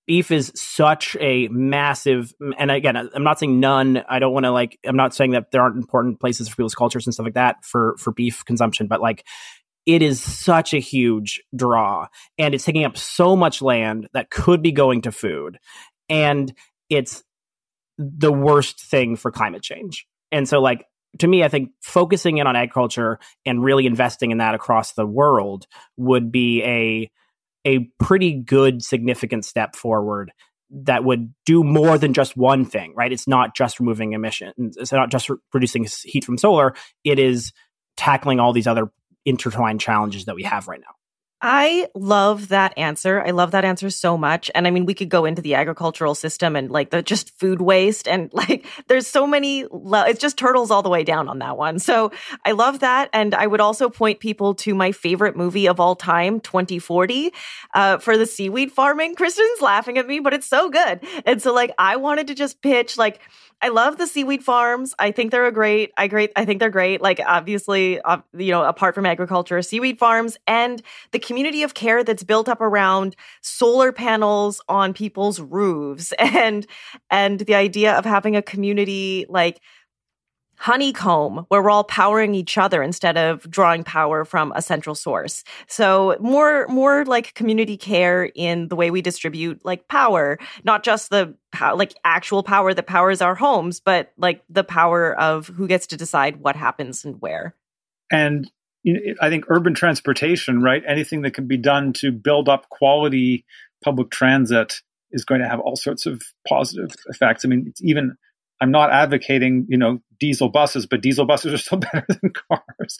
[0.06, 4.04] Beef is such a massive and again i'm not saying none.
[4.10, 6.76] I don't want to like i'm not saying that there aren't important places for people's
[6.76, 9.24] cultures and stuff like that for for beef consumption but like
[9.86, 12.08] it is such a huge draw.
[12.38, 15.60] And it's taking up so much land that could be going to food.
[16.10, 16.54] And
[16.89, 17.24] it's
[17.98, 20.86] the worst thing for climate change and so, like,
[21.19, 25.05] to me, I think focusing in on agriculture and really investing in that across the
[25.05, 27.11] world would be a
[27.65, 30.34] a pretty good significant step forward
[30.69, 33.13] that would do more than just one thing, right?
[33.13, 34.75] It's not just removing emissions.
[34.75, 36.75] It's not just producing heat from solar.
[37.03, 37.53] It is
[37.95, 38.91] tackling all these other
[39.23, 40.95] intertwined challenges that we have right now.
[41.46, 43.22] I love that answer.
[43.22, 44.50] I love that answer so much.
[44.56, 47.60] And I mean, we could go into the agricultural system and like the just food
[47.60, 51.39] waste and like there's so many, lo- it's just turtles all the way down on
[51.39, 51.80] that one.
[51.80, 52.14] So
[52.46, 53.10] I love that.
[53.12, 57.34] And I would also point people to my favorite movie of all time, 2040,
[57.74, 59.16] uh, for the seaweed farming.
[59.24, 61.02] Kristen's laughing at me, but it's so good.
[61.26, 63.20] And so like, I wanted to just pitch like,
[63.64, 64.93] I love the seaweed farms.
[64.99, 65.93] I think they're a great.
[65.97, 66.34] I great.
[66.36, 67.01] I think they're great.
[67.01, 72.03] Like obviously, uh, you know, apart from agriculture, seaweed farms and the community of care
[72.03, 76.68] that's built up around solar panels on people's roofs, and
[77.09, 79.61] and the idea of having a community like
[80.64, 85.43] honeycomb where we're all powering each other instead of drawing power from a central source.
[85.68, 91.09] So more, more like community care in the way we distribute like power, not just
[91.09, 95.68] the pow- like actual power that powers our homes, but like the power of who
[95.68, 97.57] gets to decide what happens and where.
[98.09, 98.49] And
[98.84, 100.82] you know, I think urban transportation, right?
[100.88, 103.43] Anything that can be done to build up quality
[103.84, 104.76] public transit
[105.11, 107.43] is going to have all sorts of positive effects.
[107.43, 108.16] I mean, it's even
[108.64, 112.97] I'm not advocating, you know, diesel buses, but diesel buses are still better than cars,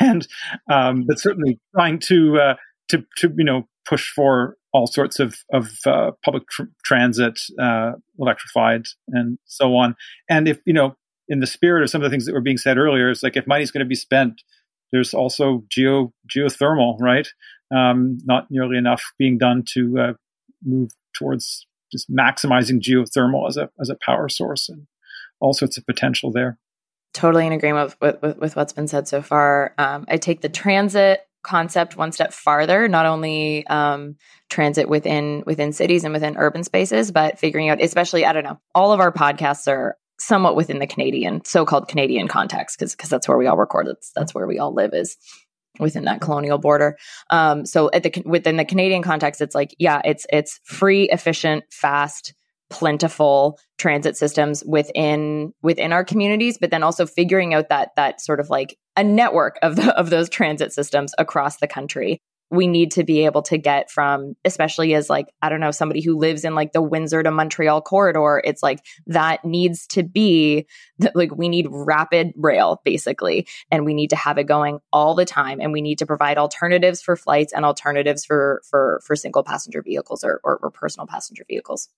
[0.00, 0.26] and
[0.70, 2.54] um, but certainly trying to uh,
[2.88, 7.92] to to you know push for all sorts of of uh, public tr- transit, uh,
[8.18, 9.94] electrified, and so on.
[10.30, 10.96] And if you know,
[11.28, 13.36] in the spirit of some of the things that were being said earlier, it's like
[13.36, 14.40] if money's going to be spent,
[14.92, 17.28] there's also geo geothermal, right?
[17.70, 20.12] Um, not nearly enough being done to uh,
[20.64, 24.86] move towards just maximizing geothermal as a as a power source and
[25.42, 26.56] all sorts of potential there.
[27.14, 29.74] Totally in agreement with, with, with what's been said so far.
[29.78, 34.16] Um, I take the transit concept one step farther not only um,
[34.48, 38.58] transit within within cities and within urban spaces but figuring out especially i don't know
[38.74, 43.26] all of our podcasts are somewhat within the canadian so-called canadian context because because that's
[43.26, 45.16] where we all record that's that's where we all live is
[45.80, 46.96] within that colonial border
[47.30, 51.64] um, so at the within the canadian context it's like yeah it's it's free efficient
[51.70, 52.34] fast
[52.72, 58.40] plentiful transit systems within within our communities but then also figuring out that that sort
[58.40, 62.20] of like a network of the, of those transit systems across the country.
[62.50, 66.02] We need to be able to get from especially as like i don't know somebody
[66.02, 70.66] who lives in like the windsor to montreal corridor it's like that needs to be
[70.98, 75.14] that like we need rapid rail basically and we need to have it going all
[75.14, 79.16] the time and we need to provide alternatives for flights and alternatives for for for
[79.16, 81.88] single passenger vehicles or, or, or personal passenger vehicles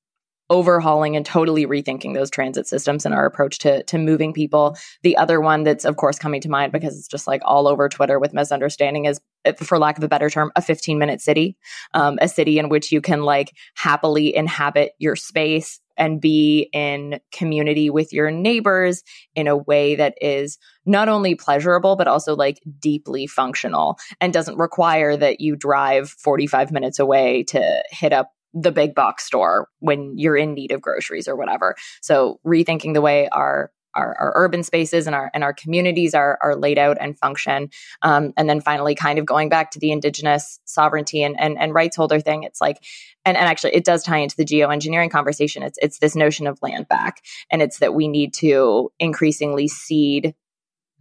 [0.50, 4.76] overhauling and totally rethinking those transit systems and our approach to to moving people.
[5.02, 7.88] The other one that's of course coming to mind because it's just like all over
[7.88, 9.20] Twitter with misunderstanding is,
[9.56, 11.56] for lack of a better term, a 15 minute city,
[11.94, 17.20] um, a city in which you can like happily inhabit your space and be in
[17.32, 19.02] community with your neighbors
[19.34, 24.58] in a way that is not only pleasurable but also like deeply functional and doesn't
[24.58, 30.16] require that you drive 45 minutes away to hit up the big box store when
[30.16, 31.74] you're in need of groceries or whatever.
[32.00, 36.38] So rethinking the way our our, our urban spaces and our and our communities are
[36.42, 37.70] are laid out and function.
[38.02, 41.74] Um, and then finally, kind of going back to the indigenous sovereignty and and, and
[41.74, 42.82] rights holder thing, it's like,
[43.24, 45.62] and, and actually, it does tie into the geoengineering conversation.
[45.62, 50.34] It's it's this notion of land back, and it's that we need to increasingly cede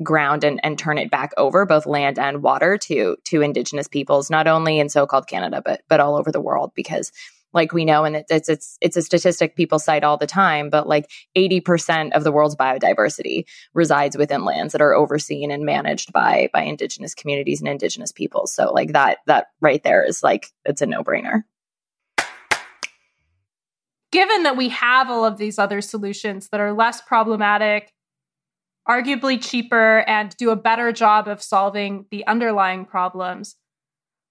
[0.01, 4.29] ground and, and turn it back over both land and water to to indigenous peoples
[4.29, 7.11] not only in so-called canada but but all over the world because
[7.53, 10.69] like we know, and it's it's it's a statistic people cite all the time.
[10.69, 15.63] But like eighty percent of the world's biodiversity resides within lands that are overseen and
[15.63, 18.53] managed by by indigenous communities and indigenous peoples.
[18.53, 21.43] So like that that right there is like it's a no brainer.
[24.11, 27.91] Given that we have all of these other solutions that are less problematic,
[28.87, 33.55] arguably cheaper, and do a better job of solving the underlying problems,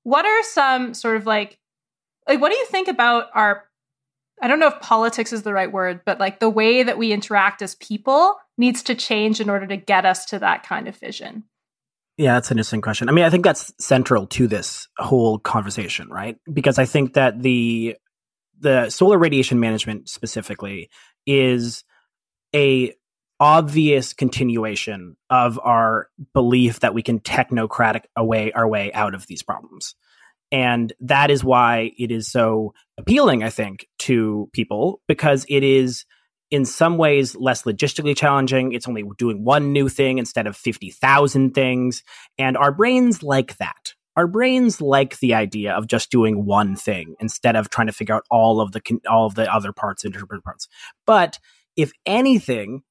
[0.05, 1.59] what are some sort of like
[2.29, 3.65] like what do you think about our
[4.43, 7.13] I don't know if politics is the right word, but like the way that we
[7.13, 10.97] interact as people needs to change in order to get us to that kind of
[10.97, 11.45] vision.
[12.17, 13.09] Yeah, that's an interesting question.
[13.09, 16.37] I mean, I think that's central to this whole conversation, right?
[16.53, 17.97] Because I think that the
[18.59, 20.91] the solar radiation management specifically
[21.27, 21.85] is
[22.55, 22.95] a
[23.41, 29.43] obvious continuation of our belief that we can technocratic away our way out of these
[29.43, 29.95] problems.
[30.53, 36.05] And that is why it is so appealing, I think, to people because it is
[36.51, 38.73] in some ways less logistically challenging.
[38.73, 42.03] It's only doing one new thing instead of 50,000 things.
[42.39, 43.95] And our brains like that.
[44.15, 48.15] Our brains like the idea of just doing one thing instead of trying to figure
[48.15, 50.69] out all of the all of the other parts, interpreted parts.
[51.07, 51.39] But
[51.77, 52.83] if anything,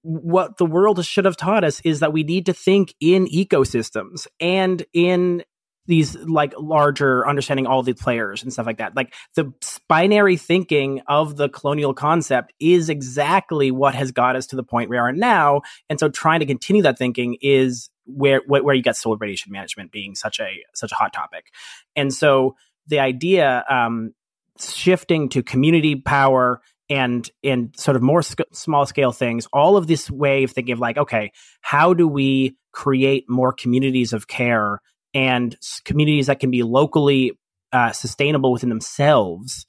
[0.00, 4.26] what the world should have taught us is that we need to think in ecosystems
[4.40, 5.44] and in
[5.86, 8.96] these like larger understanding all the players and stuff like that.
[8.96, 9.52] Like the
[9.88, 14.90] binary thinking of the colonial concept is exactly what has got us to the point
[14.90, 15.62] we are now.
[15.88, 19.90] And so trying to continue that thinking is where where you get solar radiation management
[19.90, 21.46] being such a such a hot topic.
[21.94, 22.56] And so
[22.86, 24.14] the idea um,
[24.60, 29.86] shifting to community power and and sort of more sc- small scale things all of
[29.86, 34.80] this way of thinking of like okay how do we create more communities of care
[35.16, 35.56] and
[35.86, 37.32] communities that can be locally
[37.72, 39.64] uh, sustainable within themselves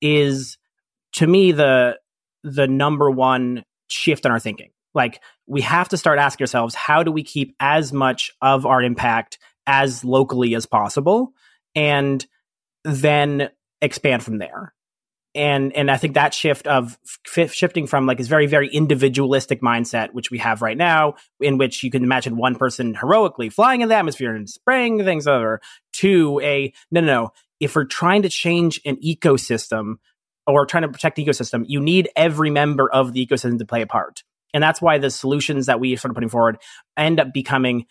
[0.00, 0.58] is
[1.12, 1.98] to me the
[2.44, 4.70] the number one shift in our thinking.
[4.94, 8.80] Like we have to start asking ourselves how do we keep as much of our
[8.80, 11.32] impact as locally as possible
[11.74, 12.24] and
[12.84, 13.50] then
[13.82, 14.72] expand from there
[15.36, 16.98] and and I think that shift of
[17.36, 21.58] f- shifting from like this very very individualistic mindset, which we have right now, in
[21.58, 25.60] which you can imagine one person heroically flying in the atmosphere and spraying things over,
[25.92, 27.30] to a no no no.
[27.60, 29.96] If we're trying to change an ecosystem
[30.46, 33.82] or trying to protect the ecosystem, you need every member of the ecosystem to play
[33.82, 34.24] a part,
[34.54, 36.58] and that's why the solutions that we sort of putting forward
[36.96, 37.84] end up becoming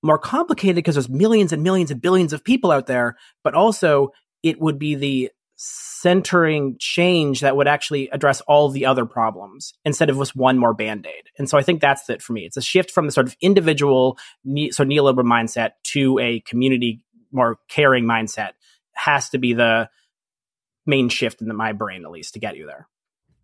[0.00, 4.10] more complicated because there's millions and millions and billions of people out there, but also
[4.44, 10.08] it would be the centering change that would actually address all the other problems instead
[10.08, 11.24] of just one more band-aid.
[11.36, 12.44] And so I think that's it for me.
[12.44, 17.02] It's a shift from the sort of individual so neoliberal mindset to a community
[17.32, 18.50] more caring mindset
[18.94, 19.90] has to be the
[20.86, 22.86] main shift in the, my brain at least to get you there.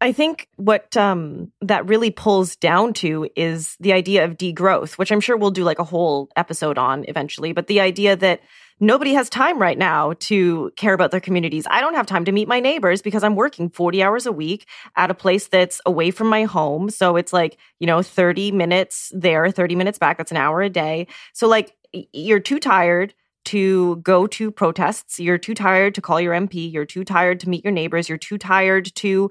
[0.00, 5.10] I think what um, that really pulls down to is the idea of degrowth, which
[5.10, 7.52] I'm sure we'll do like a whole episode on eventually.
[7.52, 8.40] But the idea that
[8.80, 11.66] nobody has time right now to care about their communities.
[11.70, 14.66] I don't have time to meet my neighbors because I'm working 40 hours a week
[14.96, 16.90] at a place that's away from my home.
[16.90, 20.18] So it's like, you know, 30 minutes there, 30 minutes back.
[20.18, 21.06] That's an hour a day.
[21.32, 21.74] So, like,
[22.12, 23.14] you're too tired
[23.46, 25.20] to go to protests.
[25.20, 26.72] You're too tired to call your MP.
[26.72, 28.08] You're too tired to meet your neighbors.
[28.08, 29.30] You're too tired to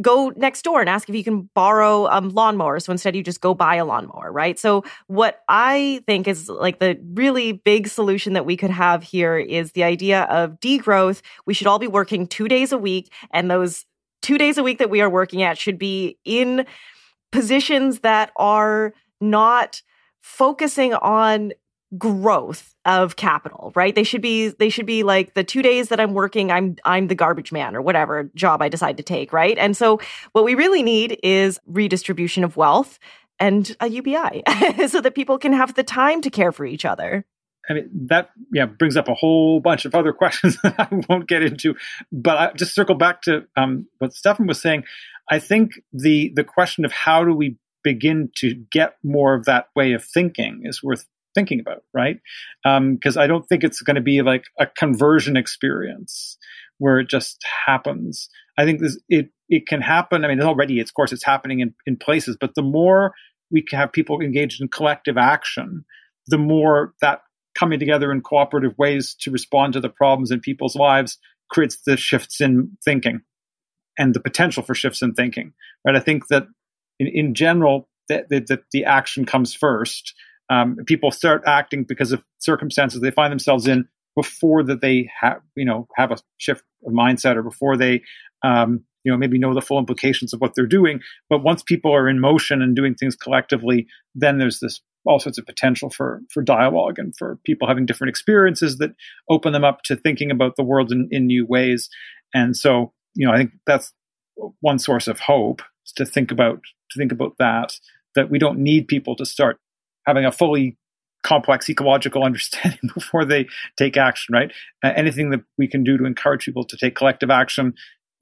[0.00, 2.80] go next door and ask if you can borrow a um, lawnmower.
[2.80, 4.58] So instead, you just go buy a lawnmower, right?
[4.58, 9.36] So, what I think is like the really big solution that we could have here
[9.36, 11.22] is the idea of degrowth.
[11.46, 13.84] We should all be working two days a week, and those
[14.22, 16.66] two days a week that we are working at should be in
[17.30, 19.82] positions that are not
[20.20, 21.52] focusing on
[21.98, 23.94] growth of capital right?
[23.94, 27.08] They should be they should be like the two days that i'm working i'm i'm
[27.08, 29.56] the garbage man or whatever job i decide to take right?
[29.58, 30.00] And so
[30.32, 32.98] what we really need is redistribution of wealth
[33.38, 34.42] and a ubi
[34.88, 37.24] so that people can have the time to care for each other.
[37.68, 41.28] I mean that yeah brings up a whole bunch of other questions that I won't
[41.28, 41.74] get into,
[42.12, 44.84] but I just circle back to um, what Stefan was saying.
[45.30, 49.66] I think the the question of how do we begin to get more of that
[49.76, 52.18] way of thinking is worth thinking about, right?
[52.62, 56.38] Because um, I don't think it's going to be like a conversion experience
[56.78, 58.28] where it just happens.
[58.58, 60.24] I think this it it can happen.
[60.24, 63.14] I mean, already, of course, it's happening in, in places, but the more
[63.50, 65.84] we can have people engaged in collective action,
[66.26, 67.20] the more that
[67.54, 71.18] coming together in cooperative ways to respond to the problems in people's lives
[71.50, 73.20] creates the shifts in thinking
[73.96, 75.52] and the potential for shifts in thinking.
[75.86, 75.94] Right?
[75.94, 76.46] I think that
[76.98, 80.14] in, in general, that, that the action comes first
[80.50, 85.40] um, people start acting because of circumstances they find themselves in before that they have
[85.56, 88.02] you know have a shift of mindset or before they
[88.42, 91.00] um, you know maybe know the full implications of what they're doing.
[91.28, 95.38] But once people are in motion and doing things collectively then there's this all sorts
[95.38, 98.94] of potential for for dialogue and for people having different experiences that
[99.28, 101.88] open them up to thinking about the world in, in new ways.
[102.32, 103.92] And so you know i think that's
[104.60, 105.62] one source of hope
[105.96, 107.78] to think about to think about that
[108.14, 109.58] that we don't need people to start
[110.06, 110.76] having a fully
[111.22, 113.46] complex ecological understanding before they
[113.76, 114.52] take action right?
[114.82, 117.74] Uh, anything that we can do to encourage people to take collective action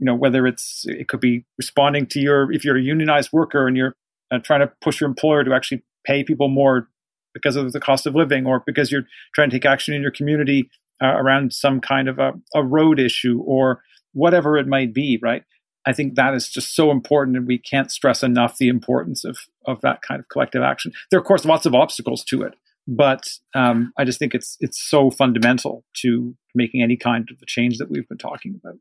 [0.02, 3.68] you know whether it's it could be responding to your if you're a unionized worker
[3.68, 3.94] and you're
[4.32, 6.88] uh, trying to push your employer to actually pay people more
[7.32, 10.10] because of the cost of living or because you're trying to take action in your
[10.10, 10.68] community
[11.00, 13.80] uh, around some kind of a, a road issue or
[14.12, 15.44] whatever it might be right
[15.86, 19.38] i think that is just so important and we can't stress enough the importance of
[19.66, 22.54] of that kind of collective action there are of course lots of obstacles to it
[22.86, 27.46] but um, i just think it's it's so fundamental to making any kind of the
[27.46, 28.76] change that we've been talking about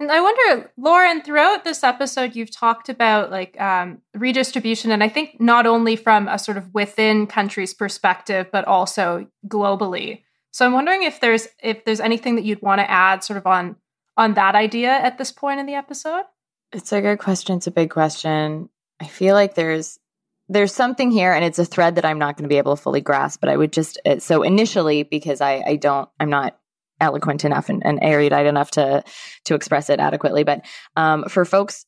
[0.00, 5.08] and I wonder, Lauren, throughout this episode, you've talked about like um, redistribution, and I
[5.08, 10.22] think not only from a sort of within countries perspective, but also globally.
[10.52, 13.46] So I'm wondering if there's if there's anything that you'd want to add, sort of
[13.46, 13.76] on
[14.16, 16.24] on that idea at this point in the episode.
[16.72, 17.56] It's a good question.
[17.56, 18.68] It's a big question.
[19.00, 19.98] I feel like there's
[20.48, 22.82] there's something here, and it's a thread that I'm not going to be able to
[22.82, 23.40] fully grasp.
[23.40, 26.58] But I would just so initially because I I don't I'm not
[27.00, 29.02] eloquent enough and, and erudite enough to
[29.46, 30.44] to express it adequately.
[30.44, 30.64] But
[30.96, 31.86] um, for folks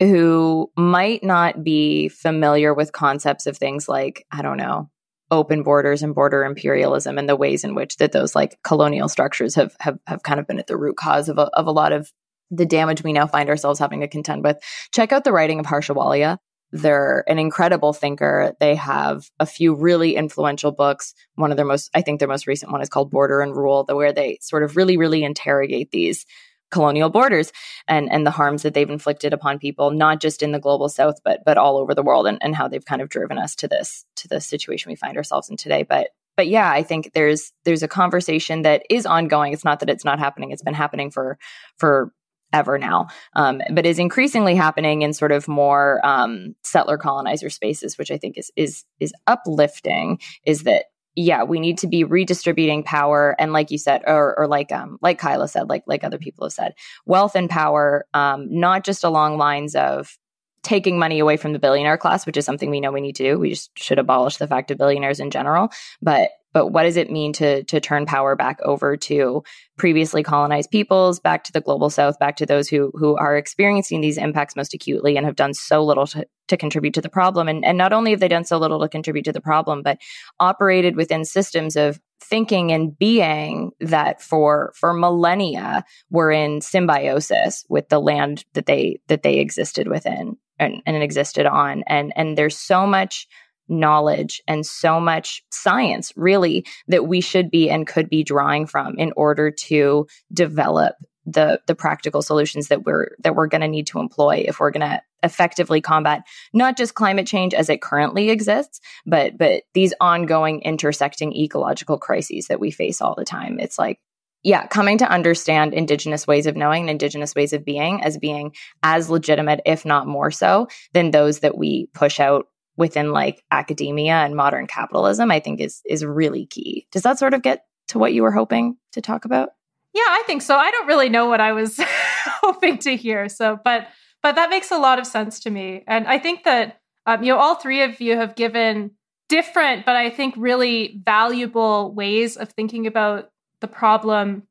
[0.00, 4.90] who might not be familiar with concepts of things like I don't know
[5.30, 9.54] open borders and border imperialism and the ways in which that those like colonial structures
[9.54, 11.92] have have, have kind of been at the root cause of a, of a lot
[11.92, 12.12] of
[12.50, 14.56] the damage we now find ourselves having to contend with.
[14.92, 16.38] Check out the writing of Harsha Walia.
[16.72, 18.54] They're an incredible thinker.
[18.60, 21.14] They have a few really influential books.
[21.34, 23.84] One of their most, I think their most recent one is called Border and Rule,
[23.88, 26.26] where they sort of really, really interrogate these
[26.70, 27.52] colonial borders
[27.88, 31.16] and and the harms that they've inflicted upon people not just in the global south
[31.24, 33.68] but but all over the world and, and how they've kind of driven us to
[33.68, 37.52] this to the situation we find ourselves in today but but yeah i think there's
[37.64, 41.10] there's a conversation that is ongoing it's not that it's not happening it's been happening
[41.10, 41.38] for
[41.76, 42.12] for
[42.52, 47.98] ever now, um, but is increasingly happening in sort of more um, settler colonizer spaces,
[47.98, 50.18] which I think is is is uplifting.
[50.44, 50.86] Is that
[51.16, 54.98] yeah, we need to be redistributing power, and like you said, or, or like um,
[55.02, 56.74] like Kyla said, like like other people have said,
[57.06, 60.16] wealth and power, um, not just along lines of
[60.62, 63.24] taking money away from the billionaire class, which is something we know we need to
[63.24, 63.38] do.
[63.38, 65.70] We just should abolish the fact of billionaires in general,
[66.02, 69.42] but but what does it mean to to turn power back over to
[69.76, 74.00] previously colonized peoples back to the global south back to those who who are experiencing
[74.00, 77.48] these impacts most acutely and have done so little to, to contribute to the problem?
[77.48, 79.98] And and not only have they done so little to contribute to the problem but
[80.38, 87.88] operated within systems of thinking and being that for for millennia were in symbiosis with
[87.88, 91.82] the land that they that they existed within and, and existed on.
[91.86, 93.26] And and there's so much
[93.70, 98.96] knowledge and so much science, really, that we should be and could be drawing from
[98.98, 100.96] in order to develop
[101.26, 104.70] the the practical solutions that we're that we're going to need to employ if we're
[104.70, 109.92] going to effectively combat not just climate change as it currently exists but but these
[110.00, 113.60] ongoing intersecting ecological crises that we face all the time.
[113.60, 113.98] It's like
[114.42, 118.54] yeah coming to understand indigenous ways of knowing and indigenous ways of being as being
[118.82, 122.46] as legitimate if not more so than those that we push out
[122.80, 126.88] within like academia and modern capitalism, I think is is really key.
[126.90, 129.50] Does that sort of get to what you were hoping to talk about?
[129.92, 130.56] Yeah, I think so.
[130.56, 131.78] I don't really know what I was
[132.42, 133.28] hoping to hear.
[133.28, 133.86] So, but
[134.22, 137.32] but that makes a lot of sense to me, and I think that um, you
[137.32, 138.92] know all three of you have given
[139.28, 144.44] different, but I think really valuable ways of thinking about the problem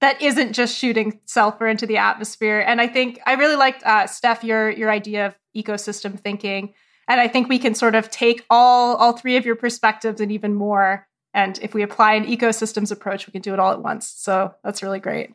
[0.00, 2.60] that isn't just shooting sulfur into the atmosphere.
[2.60, 6.74] And I think I really liked uh, Steph your your idea of ecosystem thinking
[7.08, 10.32] and I think we can sort of take all all three of your perspectives and
[10.32, 11.06] even more.
[11.34, 14.12] And if we apply an ecosystems approach, we can do it all at once.
[14.16, 15.34] So that's really great.